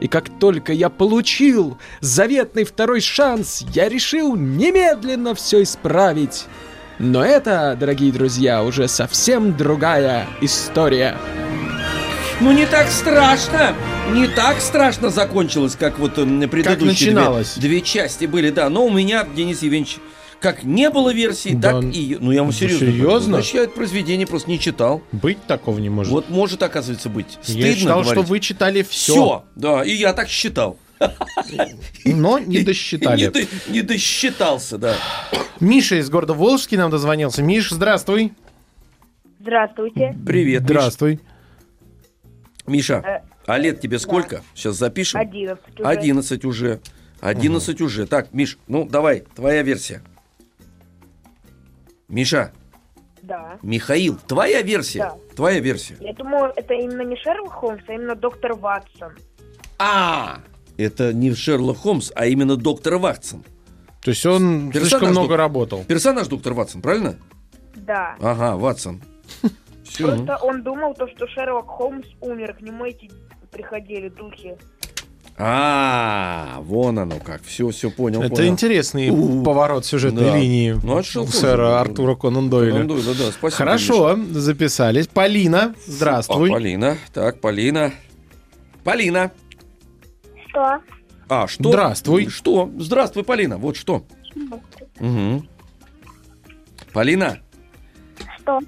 И 0.00 0.08
как 0.08 0.28
только 0.40 0.72
я 0.72 0.88
получил 0.88 1.78
заветный 2.00 2.64
второй 2.64 3.00
шанс, 3.00 3.64
я 3.72 3.88
решил 3.88 4.34
немедленно 4.34 5.34
все 5.34 5.62
исправить. 5.62 6.46
Но 6.98 7.24
это, 7.24 7.76
дорогие 7.78 8.12
друзья, 8.12 8.62
уже 8.64 8.88
совсем 8.88 9.56
другая 9.56 10.26
история. 10.40 11.16
Ну 12.40 12.52
не 12.52 12.66
так 12.66 12.88
страшно, 12.88 13.74
не 14.12 14.26
так 14.26 14.60
страшно 14.60 15.10
закончилось, 15.10 15.76
как 15.78 15.98
вот 15.98 16.14
предыдущие 16.14 17.12
начиналось. 17.12 17.54
Две, 17.54 17.68
две 17.68 17.80
части 17.82 18.24
были, 18.24 18.50
да. 18.50 18.68
Но 18.68 18.84
у 18.86 18.90
меня, 18.90 19.24
Денис 19.36 19.62
Евгеньевич, 19.62 19.98
как 20.42 20.64
не 20.64 20.90
было 20.90 21.14
версии, 21.14 21.54
Да, 21.54 21.80
так 21.80 21.84
и... 21.94 22.18
Ну 22.20 22.32
я 22.32 22.42
вам 22.42 22.50
да 22.50 22.56
серьезно. 22.56 22.86
серьезно? 22.86 23.08
говорю. 23.08 23.20
Значит, 23.20 23.54
я 23.54 23.62
это 23.62 23.72
произведение 23.72 24.26
просто 24.26 24.50
не 24.50 24.58
читал. 24.58 25.02
Быть 25.12 25.42
такого 25.46 25.78
не 25.78 25.88
может. 25.88 26.12
Вот 26.12 26.28
может, 26.28 26.62
оказывается, 26.62 27.08
быть. 27.08 27.38
Стыдно 27.42 27.64
я 27.66 27.74
считал, 27.76 28.02
что 28.04 28.12
говорить. 28.14 28.30
вы 28.30 28.40
читали 28.40 28.82
все, 28.82 29.12
Все, 29.12 29.44
да, 29.54 29.84
и 29.84 29.92
я 29.92 30.12
так 30.12 30.28
считал. 30.28 30.76
но 32.04 32.38
не 32.38 32.46
Не, 32.58 32.62
досчитали. 32.62 33.28
до- 33.28 33.46
не 33.68 33.82
досчитался, 33.82 34.78
да. 34.78 34.94
Миша 35.60 35.96
из 36.00 36.10
города 36.10 36.34
Волжский 36.34 36.76
нам 36.76 36.90
дозвонился. 36.90 37.42
Миш, 37.42 37.70
здравствуй. 37.70 38.32
Здравствуйте. 39.40 40.16
Привет. 40.26 40.62
Здравствуй. 40.62 41.20
Миша, 42.66 43.22
а 43.46 43.58
лет 43.58 43.80
тебе 43.80 43.98
сколько? 43.98 44.42
Сейчас 44.54 44.76
запишем. 44.76 45.20
11 45.20 45.80
уже. 45.80 45.84
11 45.88 46.44
уже. 46.44 46.80
11 47.20 47.80
уже. 47.80 48.06
Так, 48.06 48.32
Миш, 48.32 48.58
ну 48.68 48.84
давай, 48.88 49.24
твоя 49.34 49.62
версия. 49.62 50.02
Миша, 52.12 52.52
Да. 53.22 53.58
Михаил, 53.62 54.18
твоя 54.28 54.60
версия. 54.62 54.98
Да. 54.98 55.16
Твоя 55.34 55.60
версия. 55.60 55.96
Я 56.00 56.12
думаю, 56.12 56.52
это 56.56 56.74
именно 56.74 57.02
не 57.02 57.16
Шерлок 57.16 57.52
Холмс, 57.52 57.82
а 57.88 57.92
именно 57.94 58.14
доктор 58.14 58.54
Ватсон. 58.54 59.12
А, 59.78 60.40
это 60.76 61.12
не 61.14 61.32
Шерлок 61.34 61.78
Холмс, 61.78 62.12
а 62.14 62.26
именно 62.26 62.56
доктор 62.56 62.96
Ватсон. 62.98 63.42
То 64.02 64.10
есть 64.10 64.26
он 64.26 64.70
Персонаж 64.70 64.88
слишком 64.90 65.08
много 65.10 65.28
доктор. 65.28 65.38
работал. 65.38 65.84
Персонаж 65.84 66.26
доктор 66.28 66.52
Ватсон, 66.52 66.82
правильно? 66.82 67.16
Да. 67.76 68.16
Ага, 68.20 68.56
Ватсон. 68.56 69.00
Все. 69.84 70.06
Просто 70.06 70.36
он 70.42 70.62
думал, 70.62 70.94
то, 70.94 71.06
что 71.08 71.26
Шерлок 71.28 71.66
Холмс 71.68 72.06
умер, 72.20 72.54
к 72.54 72.60
нему 72.60 72.84
эти 72.84 73.10
приходили 73.50 74.08
духи. 74.08 74.56
А, 75.38 76.58
вон 76.60 76.98
оно 76.98 77.18
как. 77.18 77.42
Все, 77.42 77.70
все 77.70 77.90
понял. 77.90 78.22
Это 78.22 78.36
понял. 78.36 78.48
интересный 78.50 79.10
У. 79.10 79.42
поворот 79.42 79.84
сюжетной 79.86 80.24
Да. 80.24 80.36
линии 80.36 80.78
Ну, 80.82 80.98
а 80.98 81.02
что 81.02 81.26
сэра? 81.26 81.80
Артура 81.80 82.14
Конан 82.14 82.50
Дойля. 82.50 82.84
Ну, 82.84 82.96
да, 82.96 83.02
да, 83.14 83.32
спасибо. 83.32 83.50
Хорошо, 83.50 84.18
записались. 84.30 85.06
Полина, 85.08 85.74
здравствуй. 85.86 86.50
А, 86.50 86.52
Полина. 86.52 86.98
Так, 87.12 87.40
Полина. 87.40 87.92
Полина. 88.84 89.32
Что? 90.48 90.78
А, 91.28 91.46
что? 91.48 91.70
Здравствуй. 91.70 92.28
Что? 92.28 92.70
Здравствуй, 92.78 93.24
Полина. 93.24 93.56
Вот 93.56 93.76
что. 93.76 94.04
Угу. 95.00 95.44
Полина. 96.92 97.38
Что? 98.38 98.60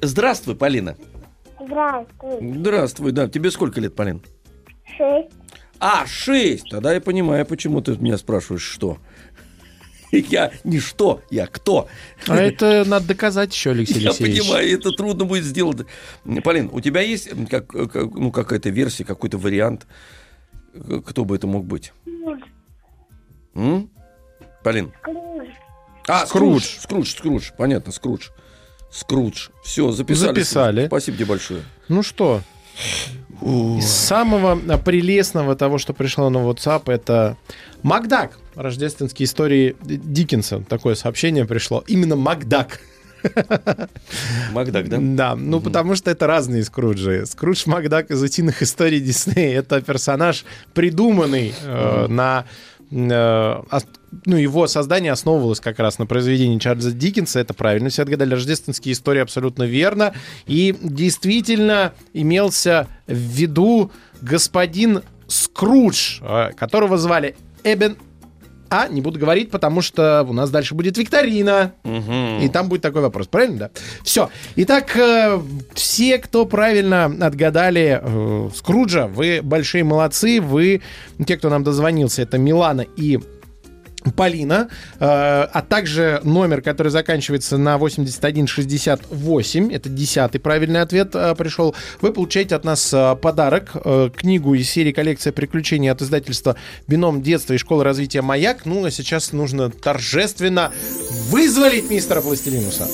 Здравствуй, 0.00 0.54
Полина. 0.54 0.96
Здравствуй. 1.60 2.54
Здравствуй, 2.54 3.12
да. 3.12 3.28
Тебе 3.28 3.50
сколько 3.50 3.80
лет, 3.80 3.94
Полин? 3.96 4.22
Шесть. 4.96 5.30
А, 5.84 6.06
шесть. 6.06 6.68
Тогда 6.70 6.94
я 6.94 7.00
понимаю, 7.00 7.44
почему 7.44 7.80
ты 7.80 7.96
меня 7.96 8.16
спрашиваешь, 8.16 8.62
что. 8.62 8.98
Я 10.12 10.52
не 10.62 10.78
что, 10.78 11.22
я 11.30 11.46
кто. 11.46 11.88
А 12.28 12.36
это 12.36 12.84
надо 12.86 13.08
доказать 13.08 13.52
еще, 13.52 13.70
Алексей 13.70 13.98
Я 13.98 14.10
Алексеевич. 14.10 14.42
понимаю, 14.42 14.72
это 14.74 14.92
трудно 14.92 15.24
будет 15.24 15.42
сделать. 15.44 15.86
Полин, 16.44 16.68
у 16.72 16.80
тебя 16.80 17.00
есть 17.00 17.30
как, 17.50 17.66
как- 17.66 17.94
ну, 18.14 18.30
какая-то 18.30 18.68
версия, 18.70 19.04
какой-то 19.04 19.38
вариант, 19.38 19.86
кто 21.06 21.24
бы 21.24 21.34
это 21.34 21.46
мог 21.46 21.64
быть? 21.64 21.92
М? 23.54 23.90
Полин? 24.62 24.92
А, 26.06 26.26
Скрудж. 26.26 26.62
Скрудж. 26.62 26.80
Скрудж, 26.82 27.10
Скрудж, 27.16 27.50
понятно, 27.56 27.90
Скрудж. 27.92 28.28
Скрудж. 28.90 29.48
Все, 29.64 29.90
записали. 29.92 30.28
Записали. 30.28 30.86
Спасибо 30.86 31.16
тебе 31.16 31.26
большое. 31.26 31.62
Ну 31.88 32.02
что, 32.02 32.42
из 33.44 33.86
самого 33.86 34.58
а, 34.68 34.78
прелестного 34.78 35.56
того, 35.56 35.78
что 35.78 35.92
пришло 35.92 36.30
на 36.30 36.38
WhatsApp, 36.38 36.90
это 36.92 37.36
Макдак. 37.82 38.38
Рождественские 38.54 39.26
истории 39.26 39.76
Диккенса. 39.82 40.62
Такое 40.68 40.94
сообщение 40.94 41.44
пришло. 41.44 41.82
Именно 41.86 42.16
Макдак. 42.16 42.80
Макдак, 44.52 44.88
да? 44.88 44.98
Да, 45.00 45.36
ну 45.36 45.60
потому 45.60 45.94
что 45.94 46.10
это 46.10 46.26
разные 46.26 46.64
Скруджи. 46.64 47.24
Скрудж 47.26 47.64
Макдак 47.66 48.10
из 48.10 48.22
утиных 48.22 48.62
историй 48.62 49.00
Диснея 49.00 49.60
это 49.60 49.80
персонаж, 49.80 50.44
придуманный 50.74 51.54
э, 51.62 52.06
на... 52.08 52.44
э, 52.90 53.62
ну, 54.26 54.36
его 54.36 54.66
создание 54.66 55.12
основывалось 55.12 55.60
как 55.60 55.78
раз 55.78 55.98
на 55.98 56.06
произведении 56.06 56.58
Чарльза 56.58 56.92
Диккенса. 56.92 57.40
Это 57.40 57.54
правильно, 57.54 57.88
все 57.88 58.02
отгадали. 58.02 58.34
Рождественские 58.34 58.92
истории 58.92 59.20
абсолютно 59.20 59.64
верно. 59.64 60.12
И 60.46 60.76
действительно 60.82 61.92
имелся 62.12 62.88
в 63.06 63.14
виду 63.14 63.90
господин 64.20 65.02
Скрудж, 65.28 66.20
э, 66.20 66.50
которого 66.56 66.98
звали 66.98 67.36
Эбен... 67.64 67.96
А, 68.68 68.88
не 68.88 69.02
буду 69.02 69.18
говорить, 69.18 69.50
потому 69.50 69.82
что 69.82 70.24
у 70.26 70.32
нас 70.32 70.48
дальше 70.48 70.74
будет 70.74 70.96
викторина. 70.96 71.74
И 71.84 72.48
там 72.48 72.70
будет 72.70 72.80
такой 72.80 73.02
вопрос, 73.02 73.26
правильно, 73.26 73.58
да? 73.58 73.70
Все. 74.02 74.30
Итак, 74.56 74.96
э, 74.96 75.38
все, 75.74 76.18
кто 76.18 76.46
правильно 76.46 77.04
отгадали 77.04 78.00
э, 78.02 78.48
Скруджа, 78.54 79.08
вы 79.08 79.40
большие 79.42 79.84
молодцы. 79.84 80.40
Вы, 80.40 80.80
те, 81.26 81.36
кто 81.36 81.50
нам 81.50 81.64
дозвонился, 81.64 82.22
это 82.22 82.38
Милана 82.38 82.86
и 82.96 83.20
Полина, 84.10 84.68
э, 84.98 85.04
а 85.04 85.62
также 85.62 86.20
номер, 86.24 86.62
который 86.62 86.88
заканчивается 86.88 87.58
на 87.58 87.78
8168, 87.78 89.72
это 89.72 89.88
десятый 89.88 90.40
правильный 90.40 90.80
ответ 90.80 91.14
э, 91.14 91.34
пришел, 91.34 91.74
вы 92.00 92.12
получаете 92.12 92.54
от 92.56 92.64
нас 92.64 92.92
э, 92.92 93.16
подарок, 93.16 93.70
э, 93.74 94.10
книгу 94.14 94.54
из 94.54 94.68
серии 94.70 94.92
«Коллекция 94.92 95.32
приключений» 95.32 95.90
от 95.90 96.02
издательства 96.02 96.56
«Бином 96.86 97.22
детства» 97.22 97.54
и 97.54 97.58
школы 97.58 97.84
развития 97.84 98.22
«Маяк». 98.22 98.66
Ну, 98.66 98.84
а 98.84 98.90
сейчас 98.90 99.32
нужно 99.32 99.70
торжественно 99.70 100.72
вызволить 101.30 101.90
мистера 101.90 102.20
Пластилинуса. 102.20 102.86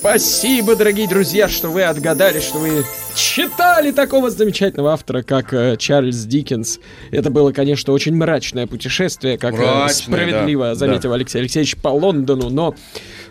Спасибо, 0.00 0.76
дорогие 0.76 1.06
друзья, 1.06 1.46
что 1.46 1.68
вы 1.68 1.82
отгадали, 1.82 2.40
что 2.40 2.58
вы 2.58 2.86
читали 3.14 3.90
такого 3.90 4.30
замечательного 4.30 4.94
автора, 4.94 5.22
как 5.22 5.52
э, 5.52 5.76
Чарльз 5.76 6.24
Диккенс. 6.24 6.80
Это 7.10 7.28
было, 7.28 7.52
конечно, 7.52 7.92
очень 7.92 8.16
мрачное 8.16 8.66
путешествие, 8.66 9.36
как 9.36 9.52
э, 9.52 9.58
Мрачное, 9.58 9.88
справедливо 9.88 10.68
да, 10.68 10.74
заметил 10.74 11.12
Алексей 11.12 11.40
Алексеевич 11.40 11.76
по 11.76 11.88
Лондону, 11.88 12.48
но 12.48 12.74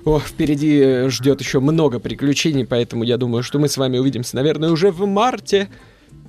о, 0.05 0.19
впереди 0.19 0.79
э, 0.79 1.09
ждет 1.09 1.41
еще 1.41 1.59
много 1.59 1.97
приключений, 1.97 2.67
поэтому 2.67 3.03
я 3.03 3.17
думаю, 3.17 3.41
что 3.41 3.57
мы 3.57 3.67
с 3.67 3.75
вами 3.75 3.97
увидимся, 3.97 4.35
наверное, 4.35 4.69
уже 4.69 4.91
в 4.91 5.07
марте. 5.07 5.69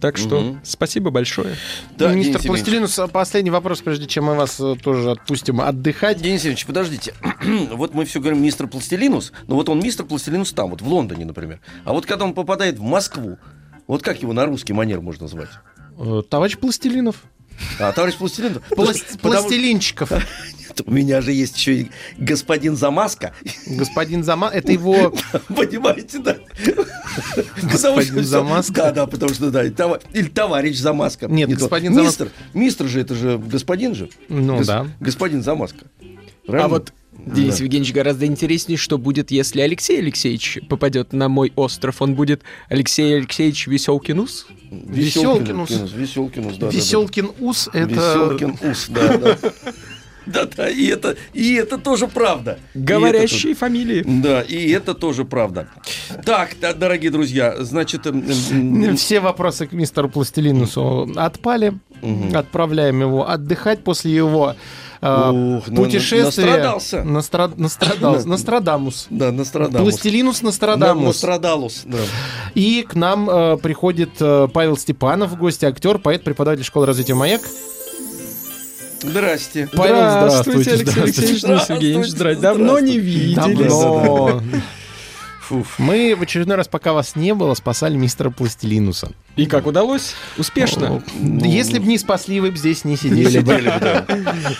Так 0.00 0.16
что 0.16 0.40
Мгм. 0.40 0.60
спасибо 0.64 1.10
большое. 1.10 1.56
Да, 1.98 2.10
Евгеньевич. 2.10 2.46
Пластилинус, 2.46 2.98
а 2.98 3.06
последний 3.06 3.50
вопрос, 3.50 3.82
прежде 3.82 4.06
чем 4.06 4.24
мы 4.24 4.34
вас 4.34 4.58
э, 4.58 4.76
тоже 4.82 5.10
отпустим 5.10 5.60
отдыхать. 5.60 6.18
Денис 6.18 6.40
Евгеньевич, 6.40 6.64
подождите. 6.66 7.14
вот 7.72 7.92
мы 7.94 8.04
все 8.06 8.20
говорим 8.20 8.42
мистер 8.42 8.66
Пластилинус, 8.66 9.32
но 9.46 9.56
вот 9.56 9.68
он 9.68 9.80
мистер 9.80 10.06
Пластилинус 10.06 10.52
там, 10.52 10.70
вот 10.70 10.80
в 10.80 10.88
Лондоне, 10.88 11.26
например. 11.26 11.60
А 11.84 11.92
вот 11.92 12.06
когда 12.06 12.24
он 12.24 12.32
попадает 12.32 12.78
в 12.78 12.82
Москву, 12.82 13.38
вот 13.86 14.02
как 14.02 14.22
его 14.22 14.32
на 14.32 14.46
русский 14.46 14.72
манер 14.72 15.00
можно 15.02 15.24
назвать? 15.24 15.50
Э, 15.98 16.22
Товарищ 16.28 16.56
Пластилинов. 16.56 17.16
А, 17.78 17.92
товарищ 17.92 18.16
Пластилин? 18.16 18.60
Пласт- 18.70 19.20
Пластилинчиков. 19.20 20.12
У 20.86 20.90
меня 20.90 21.20
же 21.20 21.32
есть 21.32 21.56
еще 21.56 21.74
и 21.74 21.90
господин 22.18 22.76
Замаска. 22.76 23.32
Господин 23.66 24.24
Зама... 24.24 24.48
Это 24.48 24.72
его... 24.72 25.14
Понимаете, 25.48 26.18
да? 26.18 26.36
Господин 27.62 28.24
Замаска? 28.24 28.74
Да, 28.74 28.92
да, 28.92 29.06
потому 29.06 29.34
что, 29.34 29.50
да, 29.50 29.64
или 29.64 30.28
товарищ 30.28 30.78
Замаска. 30.78 31.26
Нет, 31.28 31.50
господин 31.50 31.94
Замаска. 31.94 32.24
Мистер, 32.24 32.38
мистер 32.54 32.86
же, 32.88 33.00
это 33.00 33.14
же 33.14 33.38
господин 33.38 33.94
же. 33.94 34.08
Ну 34.28 34.62
да. 34.64 34.86
Господин 35.00 35.42
Замаска. 35.42 35.86
А 36.48 36.68
вот 36.68 36.92
Денис 37.26 37.58
Да. 37.58 37.64
Евгеньевич 37.64 37.92
гораздо 37.92 38.26
интереснее, 38.26 38.78
что 38.78 38.98
будет, 38.98 39.30
если 39.30 39.60
Алексей 39.60 39.98
Алексеевич 39.98 40.58
попадет 40.68 41.12
на 41.12 41.28
мой 41.28 41.52
остров. 41.56 42.00
Он 42.00 42.14
будет 42.14 42.42
Алексей 42.68 43.16
Алексеевич 43.16 43.66
Веселкинус? 43.66 44.46
Веселкинус. 44.70 45.70
Веселкинус, 45.94 46.54
да. 46.54 46.60
да, 46.60 46.66
да. 46.66 46.76
Веселкин 46.76 47.30
ус— 47.40 47.68
это... 47.72 47.86
Веселкин 47.86 48.56
ус, 48.62 48.86
да, 48.88 49.18
да. 49.18 49.38
Да, 50.32 50.46
да, 50.56 50.68
и 50.68 50.86
это, 50.86 51.16
и 51.32 51.54
это 51.54 51.78
тоже 51.78 52.06
правда. 52.08 52.58
И 52.74 52.78
это 52.78 52.92
Говорящие 52.94 53.54
фамилии. 53.54 54.02
Да, 54.06 54.42
и 54.42 54.70
это 54.70 54.94
тоже 54.94 55.24
правда. 55.24 55.68
Так, 56.24 56.50
дорогие 56.78 57.10
друзья, 57.10 57.56
значит, 57.64 58.06
эм, 58.06 58.24
эм, 58.50 58.96
Все 58.96 59.20
вопросы 59.20 59.66
к 59.66 59.72
мистеру 59.72 60.08
Пластилинусу 60.08 61.10
отпали. 61.16 61.74
Отправляем 62.34 63.00
его 63.00 63.28
отдыхать 63.28 63.84
после 63.84 64.14
его 64.14 64.54
э, 65.02 65.30
Ух, 65.30 65.68
на- 65.68 65.76
путешествия. 65.76 66.24
настрадался. 66.46 66.96
Настра- 67.02 67.52
Настрадался. 67.60 68.28
Нострадамус. 68.28 69.06
да, 69.10 69.30
Нострадамус. 69.32 69.82
Пластилинус 69.92 70.40
Да, 70.40 70.46
Нострадамус. 70.46 71.04
Нострадалус, 71.06 71.82
да. 71.84 71.98
И 72.54 72.86
к 72.88 72.94
нам 72.94 73.28
э, 73.28 73.56
приходит 73.58 74.10
э, 74.20 74.48
Павел 74.52 74.76
Степанов 74.78 75.30
в 75.32 75.36
гости, 75.36 75.66
актер, 75.66 75.98
поэт, 75.98 76.24
преподаватель 76.24 76.64
школы 76.64 76.86
развития 76.86 77.14
«Маяк». 77.14 77.42
Здрасте. 79.02 79.68
Павел, 79.72 79.94
Здравствуйте, 79.96 80.70
Алексей 80.72 80.76
здравствуйте. 80.84 81.02
Алексеевич, 81.20 81.42
Денис 81.42 81.68
Евгеньевич, 81.70 82.08
здравствуйте. 82.10 82.40
Давно 82.42 82.78
не 82.80 82.98
виделись. 82.98 83.36
Давно. 83.72 84.42
Мы 85.78 86.14
в 86.16 86.22
очередной 86.22 86.56
раз, 86.56 86.68
пока 86.68 86.92
вас 86.92 87.16
не 87.16 87.34
было, 87.34 87.54
спасали 87.54 87.96
мистера 87.96 88.30
Пластилинуса. 88.30 89.10
И 89.34 89.46
как 89.46 89.66
удалось? 89.66 90.14
Успешно. 90.38 91.02
Если 91.18 91.80
бы 91.80 91.86
не 91.86 91.98
спасли, 91.98 92.38
вы 92.38 92.52
бы 92.52 92.56
здесь 92.56 92.84
не 92.84 92.96
сидели 92.96 93.40
бы. 93.40 93.60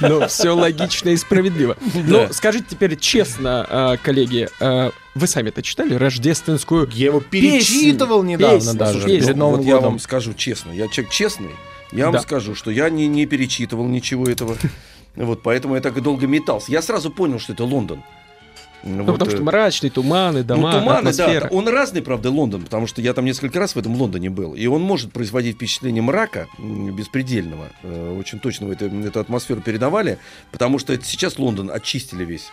Но 0.01 0.27
все 0.27 0.51
логично 0.51 1.11
и 1.11 1.17
справедливо. 1.17 1.77
Ну, 1.95 2.27
скажите 2.33 2.65
теперь 2.71 2.97
честно, 2.99 3.65
а, 3.69 3.97
коллеги, 3.99 4.49
а, 4.59 4.91
вы 5.15 5.27
сами-то 5.29 5.63
читали 5.63 5.95
рождественскую 5.95 6.89
Я 6.93 7.07
его 7.07 7.21
перечитывал 7.21 8.23
Песню. 8.23 8.37
недавно 8.39 8.59
Песню. 8.59 8.75
даже. 8.79 8.93
Слушайте, 9.01 9.21
перед 9.21 9.37
Ну, 9.37 9.41
Новым 9.45 9.61
вот 9.61 9.67
я 9.67 9.79
вам 9.79 9.99
скажу 10.01 10.33
честно, 10.35 10.73
я 10.73 10.89
человек 10.89 11.13
честный, 11.13 11.51
я 11.93 12.07
вам 12.07 12.15
Да. 12.15 12.21
скажу, 12.21 12.55
что 12.55 12.71
я 12.71 12.91
не, 12.91 13.07
не 13.09 13.27
перечитывал 13.27 13.87
ничего 13.87 14.27
этого. 14.27 14.57
Вот, 15.17 15.43
поэтому 15.43 15.75
я 15.75 15.81
так 15.81 15.97
и 15.97 16.01
долго 16.01 16.29
метался. 16.29 16.71
Я 16.71 16.83
сразу 16.83 17.11
понял, 17.11 17.41
что 17.41 17.53
это 17.53 17.65
Лондон. 17.65 18.01
Ну, 18.85 19.03
Вот, 19.03 19.15
потому 19.15 19.31
э, 19.31 19.35
что 19.35 19.43
мрачный, 19.43 19.91
туманы, 19.91 20.45
дома, 20.45 20.71
ну, 20.73 20.79
туманы, 20.79 21.13
да, 21.13 21.25
атмосфера. 21.25 21.49
он 21.51 21.69
разный, 21.69 22.01
правда, 22.01 22.31
Лондон, 22.31 22.63
потому 22.63 22.87
что 22.87 23.03
я 23.03 23.13
там 23.13 23.25
несколько 23.25 23.59
раз 23.59 23.75
в 23.75 23.79
этом 23.79 23.95
Лондоне 23.97 24.31
был, 24.31 24.55
и 24.55 24.67
он 24.67 24.83
может 24.83 25.13
производить 25.13 25.57
впечатление 25.57 26.01
мрака 26.01 26.47
беспредельного. 26.59 27.71
Э, 27.83 28.17
Очень 28.19 28.39
точно 28.39 28.69
вы 28.69 28.75
это- 28.75 28.87
эту 28.87 29.21
атмосферу 29.21 29.61
передавали, 29.61 30.19
потому 30.53 30.79
что 30.79 30.93
это 30.93 31.05
сейчас 31.05 31.39
Лондон 31.39 31.71
очистили 31.71 32.25
весь. 32.25 32.47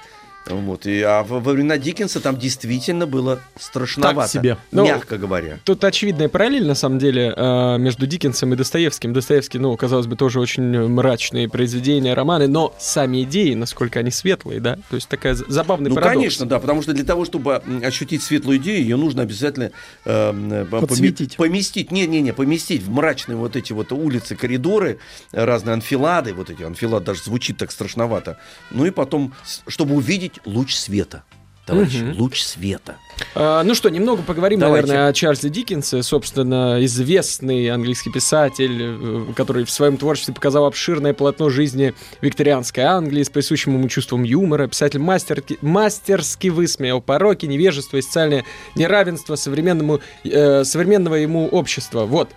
Вот, 0.49 0.85
и, 0.85 1.01
а 1.01 1.23
во 1.23 1.39
во 1.39 1.51
времена 1.53 1.77
Диккенса 1.77 2.19
там 2.19 2.37
действительно 2.37 3.05
было 3.05 3.39
страшновато, 3.59 4.29
себе. 4.29 4.57
Ну, 4.71 4.85
мягко 4.85 5.17
говоря. 5.17 5.59
Тут 5.63 5.83
очевидная 5.83 6.29
параллель, 6.29 6.65
на 6.65 6.75
самом 6.75 6.99
деле, 6.99 7.33
э, 7.35 7.77
между 7.77 8.07
Диккенсом 8.07 8.53
и 8.53 8.55
Достоевским. 8.55 9.13
Достоевский, 9.13 9.59
ну, 9.59 9.75
казалось 9.77 10.07
бы, 10.07 10.15
тоже 10.15 10.39
очень 10.39 10.87
мрачные 10.87 11.49
произведения, 11.49 12.13
романы, 12.13 12.47
но 12.47 12.73
сами 12.79 13.23
идеи, 13.23 13.53
насколько 13.53 13.99
они 13.99 14.11
светлые, 14.11 14.59
да? 14.59 14.77
То 14.89 14.95
есть 14.95 15.07
такая 15.09 15.35
з- 15.35 15.45
забавный 15.47 15.89
Ну, 15.89 15.95
парадокс. 15.95 16.15
конечно, 16.15 16.45
да, 16.45 16.59
потому 16.59 16.81
что 16.81 16.93
для 16.93 17.03
того, 17.05 17.25
чтобы 17.25 17.55
ощутить 17.83 18.23
светлую 18.23 18.57
идею, 18.57 18.81
ее 18.81 18.95
нужно 18.97 19.21
обязательно 19.23 19.71
э, 20.05 20.31
поме- 20.31 20.65
Подсветить. 20.87 21.35
поместить, 21.37 21.91
не-не-не, 21.91 22.33
поместить 22.33 22.81
в 22.83 22.89
мрачные 22.91 23.35
вот 23.37 23.55
эти 23.55 23.73
вот 23.73 23.91
улицы, 23.91 24.35
коридоры, 24.35 24.99
э, 25.31 25.43
разные 25.43 25.73
анфилады, 25.73 26.33
вот 26.33 26.49
эти, 26.49 26.63
анфилад 26.63 27.03
даже 27.03 27.21
звучит 27.23 27.57
так 27.57 27.71
страшновато, 27.71 28.37
ну 28.71 28.85
и 28.85 28.91
потом, 28.91 29.33
чтобы 29.67 29.95
увидеть 29.95 30.36
луч 30.45 30.75
света, 30.75 31.23
товарищи, 31.67 31.97
Мгм. 31.97 32.19
луч 32.19 32.41
света. 32.41 32.95
А, 33.35 33.63
ну 33.63 33.73
что, 33.75 33.89
немного 33.89 34.21
поговорим, 34.21 34.59
Давайте. 34.59 34.87
наверное, 34.87 35.09
о 35.09 35.13
Чарльзе 35.13 35.49
Диккенсе, 35.49 36.01
собственно, 36.03 36.77
известный 36.85 37.67
английский 37.69 38.11
писатель, 38.11 38.77
э, 38.79 39.33
который 39.35 39.65
в 39.65 39.71
своем 39.71 39.97
творчестве 39.97 40.33
показал 40.33 40.65
обширное 40.65 41.13
полотно 41.13 41.49
жизни 41.49 41.93
викторианской 42.21 42.83
Англии 42.83 43.23
с 43.23 43.29
присущим 43.29 43.73
ему 43.73 43.89
чувством 43.89 44.23
юмора. 44.23 44.67
Писатель 44.67 44.99
мастерки, 44.99 45.57
мастерски 45.61 46.47
высмеял 46.49 47.01
пороки, 47.01 47.45
невежество 47.47 47.97
и 47.97 48.01
социальное 48.01 48.45
неравенство 48.75 49.35
современному, 49.35 49.99
э, 50.23 50.63
современного 50.63 51.15
ему 51.15 51.47
общества. 51.47 52.05
Вот. 52.05 52.29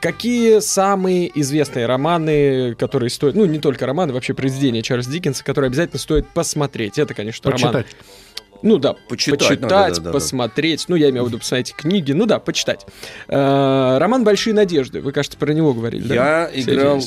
Какие 0.00 0.60
самые 0.60 1.30
известные 1.40 1.86
романы, 1.86 2.74
которые 2.76 3.10
стоят, 3.10 3.34
ну, 3.34 3.44
не 3.46 3.58
только 3.58 3.84
романы, 3.84 4.12
вообще 4.12 4.32
произведения 4.34 4.82
Чарльза 4.82 5.10
Диккенса, 5.10 5.44
которые 5.44 5.68
обязательно 5.68 5.98
стоит 5.98 6.28
посмотреть? 6.28 6.98
Это, 6.98 7.14
конечно, 7.14 7.50
роман 7.50 7.72
Почитать. 7.72 7.96
Ну 8.62 8.78
да, 8.78 8.94
Почитать 9.08 9.38
почитать, 9.40 9.60
надо, 9.62 9.70
да, 9.70 9.88
да, 9.90 10.00
да. 10.00 10.10
посмотреть. 10.12 10.84
Ну, 10.88 10.96
я 10.96 11.10
имею 11.10 11.24
в 11.24 11.28
виду 11.28 11.38
посмотреть 11.38 11.74
книги. 11.74 12.12
Ну 12.12 12.26
да, 12.26 12.38
почитать. 12.38 12.86
Э, 13.28 13.98
Роман 13.98 14.24
«Большие 14.24 14.54
надежды». 14.54 15.00
Вы, 15.00 15.12
кажется, 15.12 15.38
про 15.38 15.52
него 15.52 15.72
говорили, 15.74 16.06
да? 16.08 16.14
Я 16.14 16.44
Алексей 16.46 16.74
играл 16.74 17.00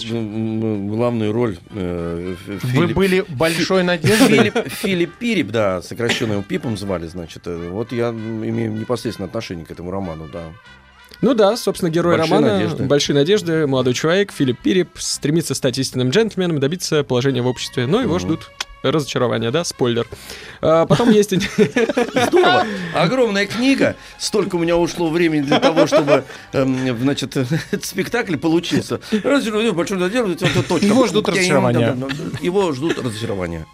главную 0.95 1.31
роль 1.31 1.57
э, 1.71 2.35
в 2.45 2.47
Вы 2.47 2.59
Филипп- 2.87 2.93
были 2.95 3.25
большой 3.29 3.83
надеждой. 3.83 4.27
Филипп, 4.37 4.67
Филипп 4.69 5.13
Пирип, 5.17 5.47
да, 5.51 5.81
сокращенно 5.81 6.33
его 6.33 6.41
Пипом 6.43 6.77
звали, 6.77 7.07
значит. 7.07 7.43
э, 7.45 7.69
Вот 7.71 7.91
я 7.91 8.09
имею 8.09 8.71
непосредственное 8.73 9.27
отношение 9.27 9.65
к 9.65 9.71
этому 9.71 9.91
роману, 9.91 10.27
да. 10.31 10.43
Ну 11.21 11.33
да, 11.33 11.55
собственно, 11.55 11.89
герой 11.89 12.17
«Большие 12.17 12.35
романа 12.37 12.53
надежды». 12.55 12.83
«Большие 12.83 13.15
надежды», 13.15 13.67
молодой 13.67 13.93
человек, 13.93 14.31
Филипп 14.33 14.59
Пирип, 14.61 14.89
стремится 14.95 15.55
стать 15.55 15.77
истинным 15.77 16.09
джентльменом, 16.09 16.59
добиться 16.59 17.03
положения 17.03 17.41
в 17.41 17.47
обществе, 17.47 17.85
но 17.87 18.01
его 18.01 18.15
Мгм. 18.15 18.19
ждут 18.19 18.51
разочарования, 18.91 19.51
да, 19.51 19.63
спойлер. 19.63 20.07
А, 20.61 20.85
потом 20.85 21.09
есть... 21.11 21.33
Здорово. 22.27 22.65
Огромная 22.93 23.45
книга. 23.45 23.95
Столько 24.17 24.55
у 24.55 24.59
меня 24.59 24.77
ушло 24.77 25.09
времени 25.09 25.41
для 25.41 25.59
того, 25.59 25.87
чтобы, 25.87 26.25
эм, 26.53 26.97
значит, 26.99 27.37
этот 27.37 27.85
спектакль 27.85 28.37
получился. 28.37 28.99
Разочарование, 29.11 29.71
большое 29.71 30.09
дело, 30.09 30.31
это 30.31 30.63
точка. 30.63 30.85
Его 30.85 31.07
ждут 31.07 31.29
разочарования. 31.29 31.97
Его 32.41 32.71
ждут 32.73 32.97
разочарования. 32.99 33.65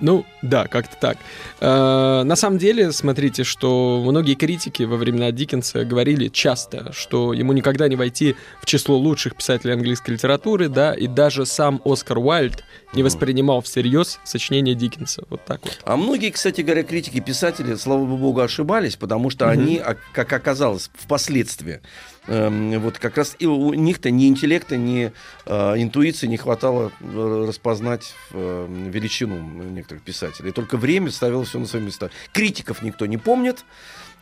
Ну, 0.00 0.24
да, 0.42 0.66
как-то 0.66 0.96
так. 0.96 1.18
Э, 1.60 2.22
на 2.24 2.36
самом 2.36 2.58
деле, 2.58 2.92
смотрите, 2.92 3.44
что 3.44 4.02
многие 4.04 4.34
критики 4.34 4.82
во 4.82 4.96
времена 4.96 5.30
Диккенса 5.32 5.84
говорили 5.84 6.28
часто, 6.28 6.92
что 6.92 7.32
ему 7.32 7.52
никогда 7.52 7.88
не 7.88 7.96
войти 7.96 8.36
в 8.60 8.66
число 8.66 8.96
лучших 8.96 9.36
писателей 9.36 9.74
английской 9.74 10.12
литературы, 10.12 10.68
да, 10.68 10.94
и 10.94 11.06
даже 11.06 11.46
сам 11.46 11.80
Оскар 11.84 12.18
Уайльд 12.18 12.64
не 12.94 13.02
воспринимал 13.02 13.62
всерьез 13.62 14.20
сочинение 14.24 14.74
Диккенса. 14.74 15.24
Вот 15.30 15.44
так 15.44 15.60
вот. 15.64 15.78
А 15.84 15.96
многие, 15.96 16.30
кстати 16.30 16.60
говоря, 16.60 16.82
критики, 16.82 17.20
писатели, 17.20 17.74
слава 17.74 18.04
богу, 18.04 18.40
ошибались, 18.40 18.96
потому 18.96 19.30
что 19.30 19.46
Мгм. 19.46 19.52
они, 19.52 19.78
а, 19.78 19.96
как 20.12 20.32
оказалось, 20.32 20.90
впоследствии, 20.94 21.80
вот 22.26 22.98
как 22.98 23.16
раз 23.16 23.34
и 23.38 23.46
у 23.46 23.74
них-то 23.74 24.10
ни 24.10 24.28
интеллекта, 24.28 24.76
ни 24.76 25.12
э, 25.46 25.52
интуиции 25.76 26.28
не 26.28 26.36
хватало 26.36 26.92
э, 27.00 27.44
распознать 27.48 28.14
э, 28.30 28.66
величину 28.90 29.38
некоторых 29.38 30.02
писателей. 30.02 30.52
Только 30.52 30.76
время 30.76 31.10
ставило 31.10 31.44
все 31.44 31.58
на 31.58 31.66
свои 31.66 31.82
места. 31.82 32.10
Критиков 32.32 32.82
никто 32.82 33.06
не 33.06 33.18
помнит, 33.18 33.64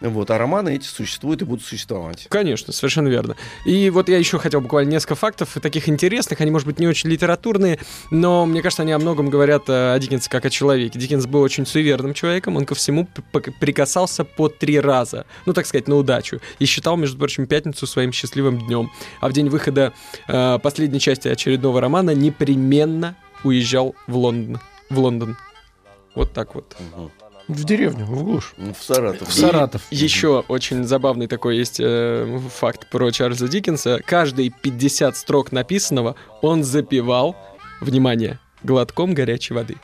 вот, 0.00 0.30
а 0.30 0.38
романы 0.38 0.76
эти 0.76 0.86
существуют 0.86 1.42
и 1.42 1.44
будут 1.44 1.64
существовать. 1.64 2.26
Конечно, 2.30 2.72
совершенно 2.72 3.08
верно. 3.08 3.36
И 3.66 3.90
вот 3.90 4.08
я 4.08 4.16
еще 4.16 4.38
хотел 4.38 4.62
буквально 4.62 4.90
несколько 4.90 5.14
фактов, 5.14 5.56
таких 5.60 5.88
интересных, 5.88 6.40
они, 6.40 6.50
может 6.50 6.66
быть, 6.66 6.78
не 6.78 6.86
очень 6.86 7.10
литературные, 7.10 7.78
но 8.10 8.46
мне 8.46 8.62
кажется, 8.62 8.82
они 8.82 8.92
о 8.92 8.98
многом 8.98 9.28
говорят 9.28 9.64
о 9.68 9.98
Диккенсе 9.98 10.30
как 10.30 10.46
о 10.46 10.50
человеке. 10.50 10.98
Диккенс 10.98 11.26
был 11.26 11.42
очень 11.42 11.66
суеверным 11.66 12.14
человеком, 12.14 12.56
он 12.56 12.64
ко 12.64 12.74
всему 12.74 13.06
прикасался 13.60 14.24
по 14.24 14.48
три 14.48 14.80
раза, 14.80 15.26
ну, 15.44 15.52
так 15.52 15.66
сказать, 15.66 15.86
на 15.86 15.96
удачу, 15.96 16.40
и 16.58 16.64
считал, 16.64 16.96
между 16.96 17.18
прочим, 17.18 17.46
пятницу 17.46 17.86
своим 17.90 18.12
счастливым 18.12 18.58
днем. 18.58 18.90
А 19.20 19.28
в 19.28 19.32
день 19.32 19.48
выхода 19.48 19.92
э, 20.28 20.58
последней 20.62 21.00
части 21.00 21.28
очередного 21.28 21.80
романа 21.80 22.10
непременно 22.14 23.16
уезжал 23.44 23.94
в 24.06 24.16
Лондон. 24.16 24.60
В 24.88 24.98
Лондон. 24.98 25.36
Вот 26.14 26.32
так 26.32 26.54
вот. 26.54 26.76
В 27.48 27.64
деревню, 27.64 28.04
в 28.04 28.22
глушь. 28.24 28.54
Ну, 28.56 28.72
В 28.74 28.82
Саратов. 28.82 29.28
В 29.28 29.32
Саратов. 29.32 29.82
Еще 29.90 30.44
очень 30.46 30.84
забавный 30.84 31.26
такой 31.26 31.56
есть 31.56 31.80
э, 31.80 32.38
факт 32.56 32.88
про 32.90 33.10
Чарльза 33.10 33.48
Диккенса. 33.48 34.00
Каждые 34.06 34.50
50 34.50 35.16
строк 35.16 35.50
написанного 35.50 36.14
он 36.42 36.62
запивал, 36.62 37.36
внимание, 37.80 38.38
глотком 38.62 39.14
горячей 39.14 39.54
воды. 39.54 39.76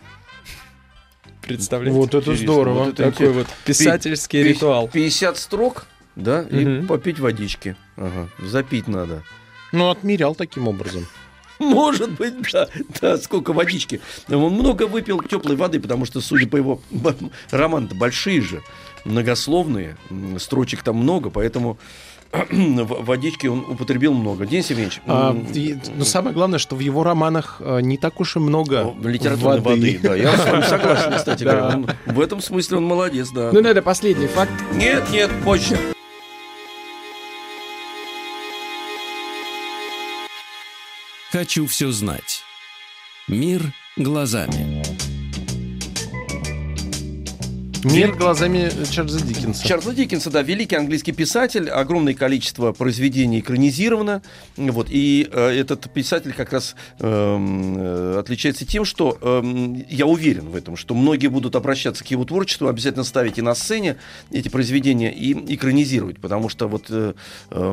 Представляете? 1.43 1.97
Вот 1.99 2.15
это 2.15 2.35
здорово. 2.35 2.85
вот 2.85 2.89
это 2.89 3.11
Такой 3.11 3.27
интересно. 3.29 3.33
вот 3.39 3.47
писательский 3.65 4.43
Пи- 4.43 4.49
ритуал. 4.51 4.89
50 4.89 5.37
строк, 5.39 5.87
да, 6.17 6.43
и 6.43 6.65
Мгм. 6.65 6.87
попить 6.89 7.19
водички. 7.21 7.77
Ага, 7.97 8.29
запить 8.41 8.89
надо. 8.89 9.23
Ну, 9.73 9.91
отмерял 9.91 10.35
таким 10.35 10.67
образом. 10.69 11.07
Может 11.59 12.11
быть, 12.13 12.35
да, 12.53 12.69
да, 13.01 13.17
сколько 13.19 13.53
водички. 13.53 14.01
Он 14.29 14.53
много 14.53 14.87
выпил 14.87 15.23
теплой 15.23 15.57
воды, 15.57 15.81
потому 15.81 16.05
что, 16.05 16.21
судя 16.21 16.47
по 16.49 16.57
его 16.57 16.81
роман 17.51 17.89
большие 17.95 18.41
же, 18.43 18.63
многословные, 19.05 19.97
строчек 20.39 20.83
там 20.83 20.97
много, 20.97 21.31
поэтому 21.31 21.79
водички 22.51 23.47
он 23.47 23.61
употребил 23.61 24.13
много. 24.13 24.45
Денис 24.47 24.69
Евгеньевич, 24.69 25.01
А, 25.07 25.35
и- 25.55 25.77
но 25.97 26.05
самое 26.05 26.35
главное, 26.35 26.59
что 26.59 26.75
в 26.77 26.81
его 26.81 27.05
романах 27.05 27.57
э, 27.61 27.81
не 27.81 27.97
так 27.99 28.21
уж 28.21 28.37
и 28.37 28.41
много 28.41 28.93
ну, 29.01 29.09
литературной 29.09 29.61
воды. 29.61 29.99
Да, 30.03 30.15
я 30.15 30.37
с 30.37 30.45
вами 30.45 30.63
согласен, 30.69 31.13
кстати 31.17 31.45
Да. 31.45 31.69
Он- 31.75 31.89
в 32.07 32.21
этом 32.21 32.41
смысле 32.43 32.79
он 32.79 32.85
молодец, 32.85 33.31
да. 33.31 33.51
Ну, 33.53 33.61
это 33.61 33.81
последний 33.81 34.27
факт. 34.27 34.53
Нет, 34.75 35.05
нет, 35.11 35.31
позже. 35.45 35.79
Хочу 41.37 41.67
все 41.67 41.93
знать. 41.93 42.43
Мир 43.29 43.61
глазами. 43.99 44.76
Мир 47.87 48.17
глазами 48.17 48.69
Чарльза 48.91 49.25
Диккенса. 49.25 49.67
Чарльза 49.67 49.95
Диккенса, 49.95 50.29
да, 50.29 50.43
великий 50.43 50.75
английский 50.75 51.13
писатель, 51.13 51.71
огромное 51.71 52.15
количество 52.15 52.73
произведений 52.73 53.39
экранизировано, 53.39 54.23
вот, 54.57 54.89
и 54.91 55.29
э, 55.31 55.51
этот 55.51 55.89
писатель 55.93 56.33
как 56.33 56.53
раз 56.53 56.75
эм, 56.99 57.77
э, 57.79 58.19
отличается 58.19 58.67
тем, 58.67 58.85
что 58.85 59.17
эм, 59.21 59.87
я 59.89 60.07
уверен 60.07 60.49
в 60.49 60.57
этом, 60.57 60.77
что 60.77 60.97
многие 60.97 61.29
будут 61.29 61.55
обращаться 61.55 62.03
к 62.03 62.09
его 62.09 62.25
творчеству, 62.25 62.67
обязательно 62.67 63.05
ставить 63.05 63.39
и 63.39 63.43
на 63.43 63.55
сцене 63.55 63.99
эти 64.33 64.49
произведения 64.49 65.13
и 65.13 65.55
экранизировать, 65.55 66.19
потому 66.19 66.49
что 66.49 66.67
вот 66.67 66.87
э, 66.91 67.15
э, 67.51 67.73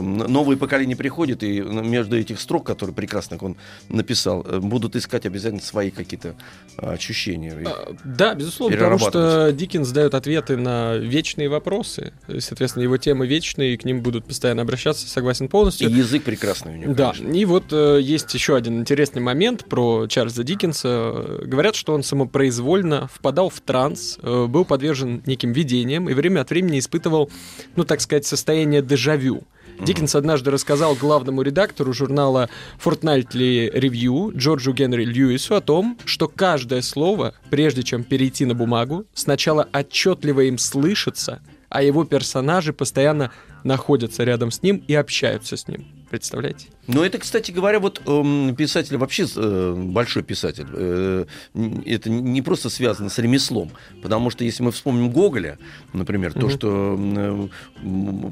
новые 0.00 0.56
поколения 0.56 0.96
приходят, 0.96 1.42
и 1.42 1.60
между 1.60 2.18
этих 2.18 2.40
строк, 2.40 2.66
которые 2.66 2.96
прекрасно 2.96 3.36
он 3.42 3.56
написал, 3.90 4.42
э, 4.48 4.58
будут 4.60 4.96
искать 4.96 5.26
обязательно 5.26 5.60
свои 5.60 5.90
какие-то 5.90 6.34
э, 6.78 6.94
ощущения. 6.94 7.54
А, 7.66 7.94
Да, 8.04 8.32
безусловно, 8.32 8.78
потому 8.78 8.98
что 8.98 9.33
Диккенс 9.52 9.90
дает 9.90 10.14
ответы 10.14 10.56
на 10.56 10.96
вечные 10.96 11.48
вопросы. 11.48 12.12
И, 12.28 12.40
Соответственно, 12.40 12.82
его 12.84 12.96
темы 12.96 13.26
вечные, 13.26 13.74
и 13.74 13.76
к 13.76 13.84
ним 13.84 14.00
будут 14.00 14.26
постоянно 14.26 14.62
обращаться, 14.62 15.08
согласен 15.08 15.46
И 15.46 15.48
полностью. 15.48 15.90
язык 15.90 16.22
прекрасный 16.24 16.74
у 16.74 16.76
него. 16.76 16.94
Да, 16.94 17.12
конечно. 17.12 17.32
и 17.32 17.44
вот 17.44 17.64
э, 17.72 17.98
есть 18.00 18.32
еще 18.34 18.56
один 18.56 18.80
интересный 18.80 19.22
момент 19.22 19.64
про 19.66 20.06
Чарльза 20.06 20.44
Диккенса. 20.44 21.40
Говорят, 21.44 21.74
что 21.74 21.94
он 21.94 22.02
самопроизвольно 22.02 23.08
впадал 23.12 23.50
в 23.50 23.60
транс, 23.60 24.18
э, 24.22 24.46
был 24.46 24.64
подвержен 24.64 25.22
неким 25.26 25.52
видениям 25.52 26.08
и 26.08 26.14
время 26.14 26.40
от 26.40 26.50
времени 26.50 26.78
испытывал, 26.78 27.30
ну, 27.76 27.84
так 27.84 28.00
сказать, 28.00 28.26
состояние 28.26 28.82
дежавю. 28.82 29.42
Диккенс 29.80 30.14
однажды 30.14 30.50
рассказал 30.50 30.94
главному 30.94 31.42
редактору 31.42 31.92
журнала 31.92 32.48
Fortnightly 32.82 33.72
Review 33.72 34.36
Джорджу 34.36 34.72
Генри 34.72 35.04
Льюису 35.04 35.56
о 35.56 35.60
том, 35.60 35.98
что 36.04 36.28
каждое 36.28 36.80
слово, 36.80 37.34
прежде 37.50 37.82
чем 37.82 38.04
перейти 38.04 38.44
на 38.46 38.54
бумагу, 38.54 39.04
сначала 39.14 39.68
отчетливо 39.72 40.42
им 40.42 40.58
слышится, 40.58 41.42
а 41.68 41.82
его 41.82 42.04
персонажи 42.04 42.72
постоянно 42.72 43.32
находятся 43.64 44.24
рядом 44.24 44.50
с 44.50 44.62
ним 44.62 44.82
и 44.86 44.94
общаются 44.94 45.56
с 45.56 45.66
ним. 45.68 45.86
Представляете? 46.18 46.66
Но 46.86 47.04
это, 47.04 47.18
кстати 47.18 47.50
говоря, 47.50 47.80
вот 47.80 48.02
эм, 48.06 48.54
писатель 48.54 48.96
вообще 48.98 49.26
э, 49.34 49.74
большой 49.76 50.22
писатель. 50.22 50.66
Э, 50.72 51.24
это 51.86 52.10
не 52.10 52.40
просто 52.42 52.68
связано 52.70 53.08
с 53.10 53.18
ремеслом, 53.18 53.70
потому 54.02 54.30
что 54.30 54.44
если 54.44 54.62
мы 54.62 54.70
вспомним 54.70 55.10
Гоголя, 55.10 55.58
например, 55.92 56.32
то 56.32 56.40
Мгм. 56.46 56.50
что 56.50 57.48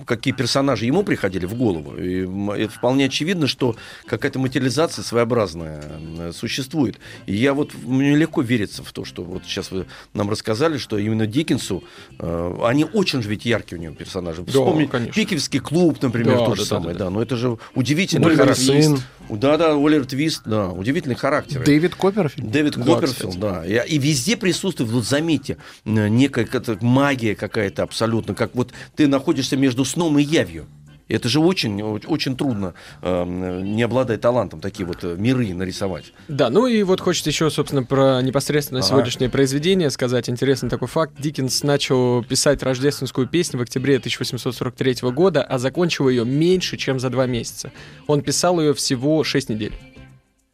какие 0.07 0.33
персонажи 0.35 0.85
ему 0.87 1.03
приходили 1.03 1.47
в 1.47 1.55
голову, 1.55 1.97
и, 1.97 2.27
это 2.61 2.73
вполне 2.73 3.07
очевидно, 3.07 3.47
что 3.47 3.75
какая-то 4.07 4.39
материализация 4.39 5.03
своеобразная 5.03 5.83
э, 6.19 6.33
существует. 6.33 6.99
И 7.27 7.35
я 7.35 7.55
вот 7.55 7.73
мне 7.85 8.15
легко 8.15 8.43
верится 8.43 8.85
в 8.85 8.93
то, 8.93 9.05
что 9.05 9.25
вот 9.25 9.45
сейчас 9.45 9.71
вы 9.73 9.87
нам 10.15 10.31
рассказали, 10.31 10.77
что 10.79 10.99
именно 10.99 11.27
Диккенсу 11.27 11.83
они 12.19 12.85
очень 12.85 13.23
же 13.23 13.29
ведь 13.29 13.45
яркие 13.45 13.81
у 13.81 13.83
него 13.83 13.95
персонажи. 13.95 14.45
Вспомнить 14.45 14.91
конечно. 14.91 15.15
Пикерский 15.15 15.59
клуб, 15.61 16.01
например, 16.03 16.39
Да, 16.39 16.45
то 16.45 16.51
да, 16.51 16.57
же 16.57 16.63
да, 16.63 16.67
самое, 16.69 16.93
да, 16.93 16.99
да, 16.99 17.05
да. 17.07 17.11
но 17.11 17.23
это 17.23 17.37
же 17.37 17.57
удивительный 17.75 18.27
Оливер 18.27 18.45
характер. 18.45 18.83
Сын. 18.83 19.01
Да, 19.31 19.57
да, 19.57 19.75
Оливер 19.75 20.05
Твист, 20.05 20.43
да, 20.45 20.69
удивительный 20.69 21.15
характер. 21.15 21.65
Дэвид 21.65 21.95
Копперфильд. 21.95 22.51
Дэвид 22.51 22.77
Да, 22.77 22.85
Копперфилд, 22.85 23.39
да. 23.39 23.65
И, 23.65 23.95
и 23.95 23.99
везде 23.99 24.37
присутствует, 24.37 24.91
вот 24.91 25.05
заметьте, 25.05 25.57
некая 25.85 26.45
какая-то 26.45 26.85
магия 26.85 27.35
какая-то 27.35 27.83
абсолютно, 27.83 28.35
как 28.35 28.55
вот 28.55 28.73
ты 28.97 29.07
находишься 29.07 29.57
между 29.57 29.85
сном 29.85 30.19
и 30.19 30.23
явью. 30.23 30.67
Это 31.13 31.29
же 31.29 31.41
очень, 31.41 31.83
очень, 31.83 32.37
трудно, 32.37 32.75
э, 33.03 33.25
не 33.63 33.83
обладая 33.83 34.19
талантом, 34.19 34.61
такие 34.61 34.87
вот 34.87 35.05
э, 35.05 35.17
миры 35.19 35.53
нарисовать. 35.55 36.13
Да, 36.29 36.51
ну 36.51 36.67
и 36.67 36.83
вот 36.83 37.01
хочется 37.01 37.31
еще, 37.31 37.51
собственно, 37.51 37.83
про 37.83 38.21
непосредственно 38.23 38.81
Ага. 38.81 38.89
сегодняшнее 38.89 39.29
произведение 39.29 39.91
сказать. 39.91 40.29
Интересный 40.29 40.71
такой 40.71 40.89
факт. 40.89 41.15
Диккенс 41.19 41.63
начал 41.63 42.25
писать 42.25 42.63
рождественскую 42.63 43.27
песню 43.27 43.59
в 43.59 43.63
октябре 43.63 43.97
1843 43.97 45.11
года, 45.11 45.43
а 45.43 45.59
закончил 45.59 46.09
ее 46.09 46.25
меньше, 46.25 46.77
чем 46.77 46.99
за 46.99 47.11
два 47.11 47.27
месяца. 47.27 47.73
Он 48.07 48.23
писал 48.23 48.61
ее 48.61 48.75
всего 48.75 49.23
6 49.25 49.51
недель. 49.51 49.75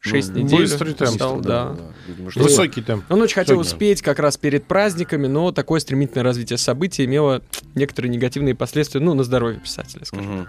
6 0.09 0.29
Ну, 0.31 0.39
недель. 0.41 0.59
быстрый 0.61 0.95
темп. 0.95 1.13
писал, 1.15 1.41
да. 1.41 1.77
Видимо, 2.07 2.31
что- 2.31 2.43
Высокий 2.43 2.83
темп. 2.83 3.05
Он 3.11 3.23
очень 3.23 3.35
хотел 3.35 3.57
Точно. 3.59 3.73
успеть 3.75 4.03
как 4.03 4.19
раз 4.19 4.37
перед 4.37 4.65
праздниками, 4.67 5.27
но 5.27 5.53
такое 5.53 5.81
стремительное 5.81 6.25
развитие 6.25 6.59
событий 6.59 7.05
имело 7.05 7.43
некоторые 7.75 8.11
негативные 8.11 8.55
последствия, 8.55 9.01
ну, 9.01 9.15
на 9.15 9.25
здоровье 9.25 9.61
писателя, 9.61 10.05
скажем. 10.05 10.41
Мгм. 10.41 10.49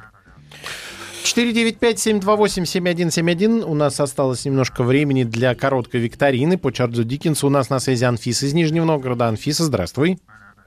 495-728-7171. 1.24 3.64
У 3.64 3.74
нас 3.74 4.00
осталось 4.00 4.46
немножко 4.46 4.84
времени 4.84 5.24
для 5.24 5.54
короткой 5.56 6.02
викторины 6.02 6.58
по 6.58 6.72
Чарльзу 6.72 7.04
Диккенсу. 7.04 7.48
У 7.48 7.50
нас 7.50 7.70
на 7.70 7.80
связи 7.80 8.04
Анфиса 8.06 8.46
из 8.46 8.54
Нижнего 8.54 8.86
Новгорода. 8.86 9.28
Анфиса, 9.28 9.64
здравствуй. 9.66 10.20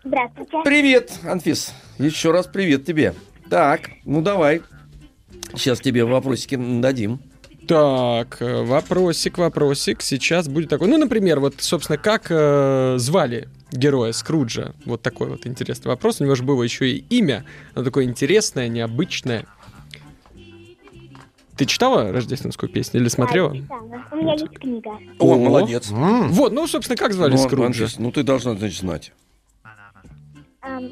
Здравствуйте. 0.05 0.51
Привет, 0.65 1.13
Анфис. 1.25 1.73
Еще 1.99 2.33
раз 2.33 2.47
привет 2.47 2.85
тебе. 2.85 3.15
Так, 3.49 3.91
ну 4.05 4.21
давай. 4.23 4.63
Сейчас 5.55 5.81
тебе 5.81 6.05
вопросики 6.05 6.57
дадим. 6.57 7.21
Так, 7.73 8.37
э, 8.43 8.63
вопросик, 8.65 9.39
вопросик. 9.39 10.03
Сейчас 10.03 10.47
будет 10.47 10.69
такой. 10.69 10.89
Ну, 10.89 10.99
например, 10.99 11.41
вот, 11.41 11.55
собственно, 11.59 11.97
как 11.97 12.27
э, 12.29 12.97
звали 12.99 13.49
героя 13.71 14.13
Скруджа? 14.13 14.75
Вот 14.85 15.01
такой 15.01 15.31
вот 15.31 15.47
интересный 15.47 15.89
вопрос. 15.89 16.21
У 16.21 16.25
него 16.25 16.35
же 16.35 16.43
было 16.43 16.63
еще 16.63 16.91
и 16.91 16.99
имя. 17.09 17.47
Оно 17.75 17.87
такое 17.87 18.05
интересное, 18.05 18.69
необычное. 18.69 19.47
Ты 21.57 21.65
читала 21.65 22.13
рождественскую 22.13 22.69
песню 22.71 23.01
или 23.01 23.09
смотрела? 23.09 23.49
Да, 23.53 23.57
читала. 23.57 24.05
У 24.13 24.17
меня 24.17 24.33
есть 24.35 24.49
книга. 24.51 24.91
О, 25.19 25.33
О. 25.35 25.39
молодец. 25.39 25.91
М, 25.91 26.29
Вот, 26.31 26.53
ну, 26.53 26.67
собственно, 26.67 26.99
как 26.99 27.15
звали 27.15 27.33
Ну, 27.33 27.39
Скруджа? 27.39 27.87
Ну 27.97 28.13
ты 28.13 28.23
должна, 28.23 28.55
значит, 28.55 28.81
знать. 28.81 29.13
Ам, 30.61 30.91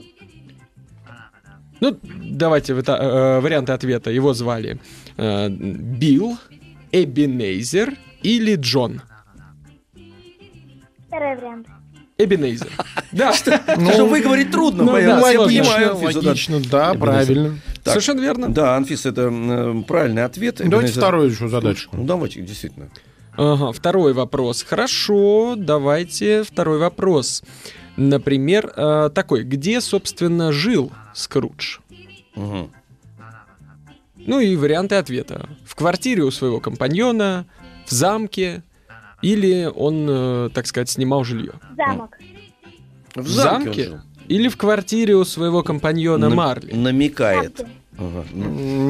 Ну, 1.80 1.94
давайте 2.02 2.72
вариа- 2.72 2.96
э, 3.36 3.40
варианты 3.40 3.72
ответа. 3.72 4.10
Его 4.10 4.32
звали 4.32 4.78
э, 5.18 5.48
Билл, 5.50 6.38
Эбинейзер 6.92 7.96
или 8.22 8.56
Джон? 8.56 9.02
второй 11.08 11.36
вариант. 11.36 11.66
Эбинейзер. 12.18 12.68
Да, 13.12 13.32
Ну, 13.76 13.90
что 13.90 14.06
выговорить 14.06 14.52
трудно, 14.52 14.84
ну 14.84 14.92
поэтому 14.92 15.20
да, 15.20 15.30
я 15.32 15.38
понимаю, 15.40 15.94
логично, 15.96 16.06
Анфиса, 16.06 16.20
да. 16.22 16.28
логично, 16.28 16.60
да, 16.70 16.94
правильно. 16.94 17.58
Так. 17.82 17.94
совершенно 17.94 18.20
верно. 18.20 18.48
Да, 18.50 18.76
Анфис, 18.76 19.04
это 19.04 19.22
м, 19.22 19.82
правильный 19.82 20.24
ответ. 20.24 20.60
Давайте 20.64 20.92
Эбенезер- 20.92 20.98
вторую 21.00 21.30
еще 21.30 21.48
задачку. 21.48 21.96
Ну, 21.96 22.04
давайте, 22.04 22.40
действительно. 22.42 22.88
Ага, 23.36 23.72
второй 23.72 24.12
вопрос. 24.12 24.62
Хорошо, 24.62 25.54
давайте 25.56 26.44
второй 26.44 26.78
вопрос. 26.78 27.42
Например, 27.96 28.72
э, 28.76 29.10
такой, 29.12 29.42
где, 29.42 29.80
собственно, 29.80 30.52
жил 30.52 30.92
Скрудж? 31.14 31.78
Мгм. 32.36 32.70
Ну 34.26 34.40
и 34.40 34.56
варианты 34.56 34.96
ответа. 34.96 35.48
В 35.64 35.74
квартире 35.74 36.22
у 36.24 36.30
своего 36.30 36.60
компаньона, 36.60 37.46
в 37.86 37.90
замке, 37.90 38.62
или 39.22 39.70
он, 39.74 40.06
э, 40.08 40.50
так 40.54 40.66
сказать, 40.66 40.88
снимал 40.90 41.24
жилье? 41.24 41.52
Замок. 41.76 42.16
В 43.14 43.22
В 43.22 43.28
замке, 43.28 43.84
замке? 43.84 44.00
Или 44.28 44.48
в 44.48 44.56
квартире 44.56 45.16
у 45.16 45.24
своего 45.24 45.62
компаньона 45.62 46.28
Нам- 46.28 46.36
Марли? 46.36 46.72
Намекает. 46.72 47.58
Замки. 47.58 47.72
Ну, 48.00 48.44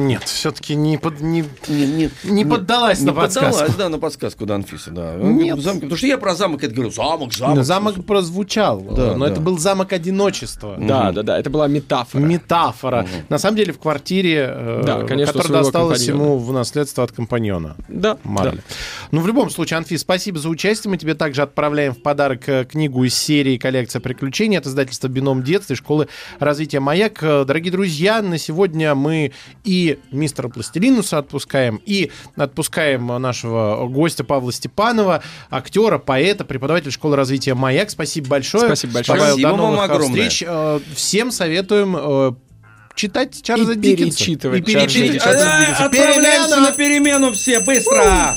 Нет, 0.07 0.23
все-таки 0.23 0.75
не, 0.75 0.97
под, 0.97 1.19
не, 1.19 1.43
Не, 1.67 1.85
не- 1.87 2.09
не 2.23 2.45
поддалась 2.45 2.99
не 3.01 3.07
на 3.07 3.13
подсказку. 3.13 3.51
поддалась, 3.51 3.75
да, 3.75 3.89
на 3.89 3.99
подсказку, 3.99 4.45
да, 4.45 4.55
Анфиса, 4.55 4.91
да. 4.91 5.15
Нет. 5.15 5.57
В 5.57 5.61
замке, 5.61 5.81
потому 5.81 5.97
что 5.97 6.07
я 6.07 6.17
про 6.17 6.33
замок 6.35 6.63
это 6.63 6.73
говорю, 6.73 6.91
замок, 6.91 7.33
замок. 7.33 7.63
Замок 7.65 8.05
прозвучал, 8.05 8.79
Да, 8.81 9.15
но 9.15 9.25
да. 9.25 9.31
это 9.31 9.41
был 9.41 9.57
замок 9.57 9.93
одиночества. 9.93 10.77
Да, 10.79 11.05
Мгм. 11.05 11.15
да, 11.15 11.23
да, 11.23 11.39
это 11.39 11.49
была 11.49 11.67
метафора. 11.67 12.21
Метафора. 12.21 13.01
Мгм. 13.03 13.09
На 13.29 13.37
самом 13.37 13.57
деле 13.57 13.73
в 13.73 13.79
квартире, 13.79 14.47
э, 14.49 14.83
Да, 14.85 15.03
конечно, 15.03 15.33
которая 15.33 15.63
досталась 15.63 16.05
компаньона. 16.05 16.23
ему 16.29 16.37
в 16.39 16.53
наследство 16.53 17.03
от 17.03 17.11
компаньона. 17.11 17.75
Да, 17.89 18.17
Марли. 18.23 18.57
да. 18.57 18.61
Ну, 19.11 19.21
в 19.21 19.27
любом 19.27 19.49
случае, 19.49 19.77
Анфис, 19.77 20.01
спасибо 20.01 20.39
за 20.39 20.49
участие. 20.49 20.89
Мы 20.91 20.97
тебе 20.97 21.15
также 21.15 21.41
отправляем 21.41 21.93
в 21.93 22.01
подарок 22.01 22.47
э, 22.47 22.65
книгу 22.65 23.03
из 23.03 23.13
серии 23.15 23.57
«Коллекция 23.57 23.99
приключений» 23.99 24.57
от 24.57 24.65
издательства 24.67 25.07
«Бином 25.07 25.43
детства» 25.43 25.73
и 25.73 25.75
школы 25.75 26.07
развития 26.39 26.79
«Маяк». 26.79 27.21
Э, 27.21 27.43
Дорогие 27.45 27.71
друзья, 27.71 28.21
на 28.21 28.37
сегодня 28.37 28.95
мы 29.01 29.33
и 29.65 29.99
мистера 30.11 30.47
Пластилинуса 30.47 31.17
отпускаем, 31.17 31.81
и 31.85 32.11
отпускаем 32.37 33.07
нашего 33.07 33.87
гостя 33.87 34.23
Павла 34.23 34.53
Степанова, 34.53 35.21
актера, 35.49 35.97
поэта, 35.97 36.45
преподавателя 36.45 36.91
школы 36.91 37.15
развития 37.15 37.53
«Маяк». 37.55 37.89
Спасибо 37.89 38.27
большое. 38.29 38.65
Спасибо 38.67 38.93
большое. 38.93 39.19
Павел, 39.19 39.33
Спасибо 39.33 39.49
до 39.49 39.57
новых 39.57 39.79
вам 39.79 39.91
огромное. 39.91 40.29
встреч. 40.29 40.43
Э, 40.47 40.79
Всем 40.95 41.31
советуем 41.31 41.95
э, 41.97 42.31
читать 42.95 43.41
Чарльза 43.43 43.73
И 43.73 43.75
Диккенса. 43.75 44.17
перечитывать 44.17 44.59
И 44.59 44.63
перечитывать 44.73 45.21
Чарльза 45.23 45.57
Диккенса. 45.59 45.85
Отправляемся 45.85 46.47
Перемена! 46.49 46.61
на 46.69 46.71
перемену 46.71 47.31
все, 47.33 47.59
быстро! 47.61 48.35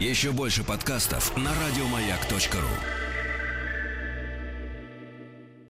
Еще 0.00 0.30
больше 0.30 0.62
подкастов 0.62 1.36
на 1.36 1.50
радиомаяк.ру. 1.50 3.07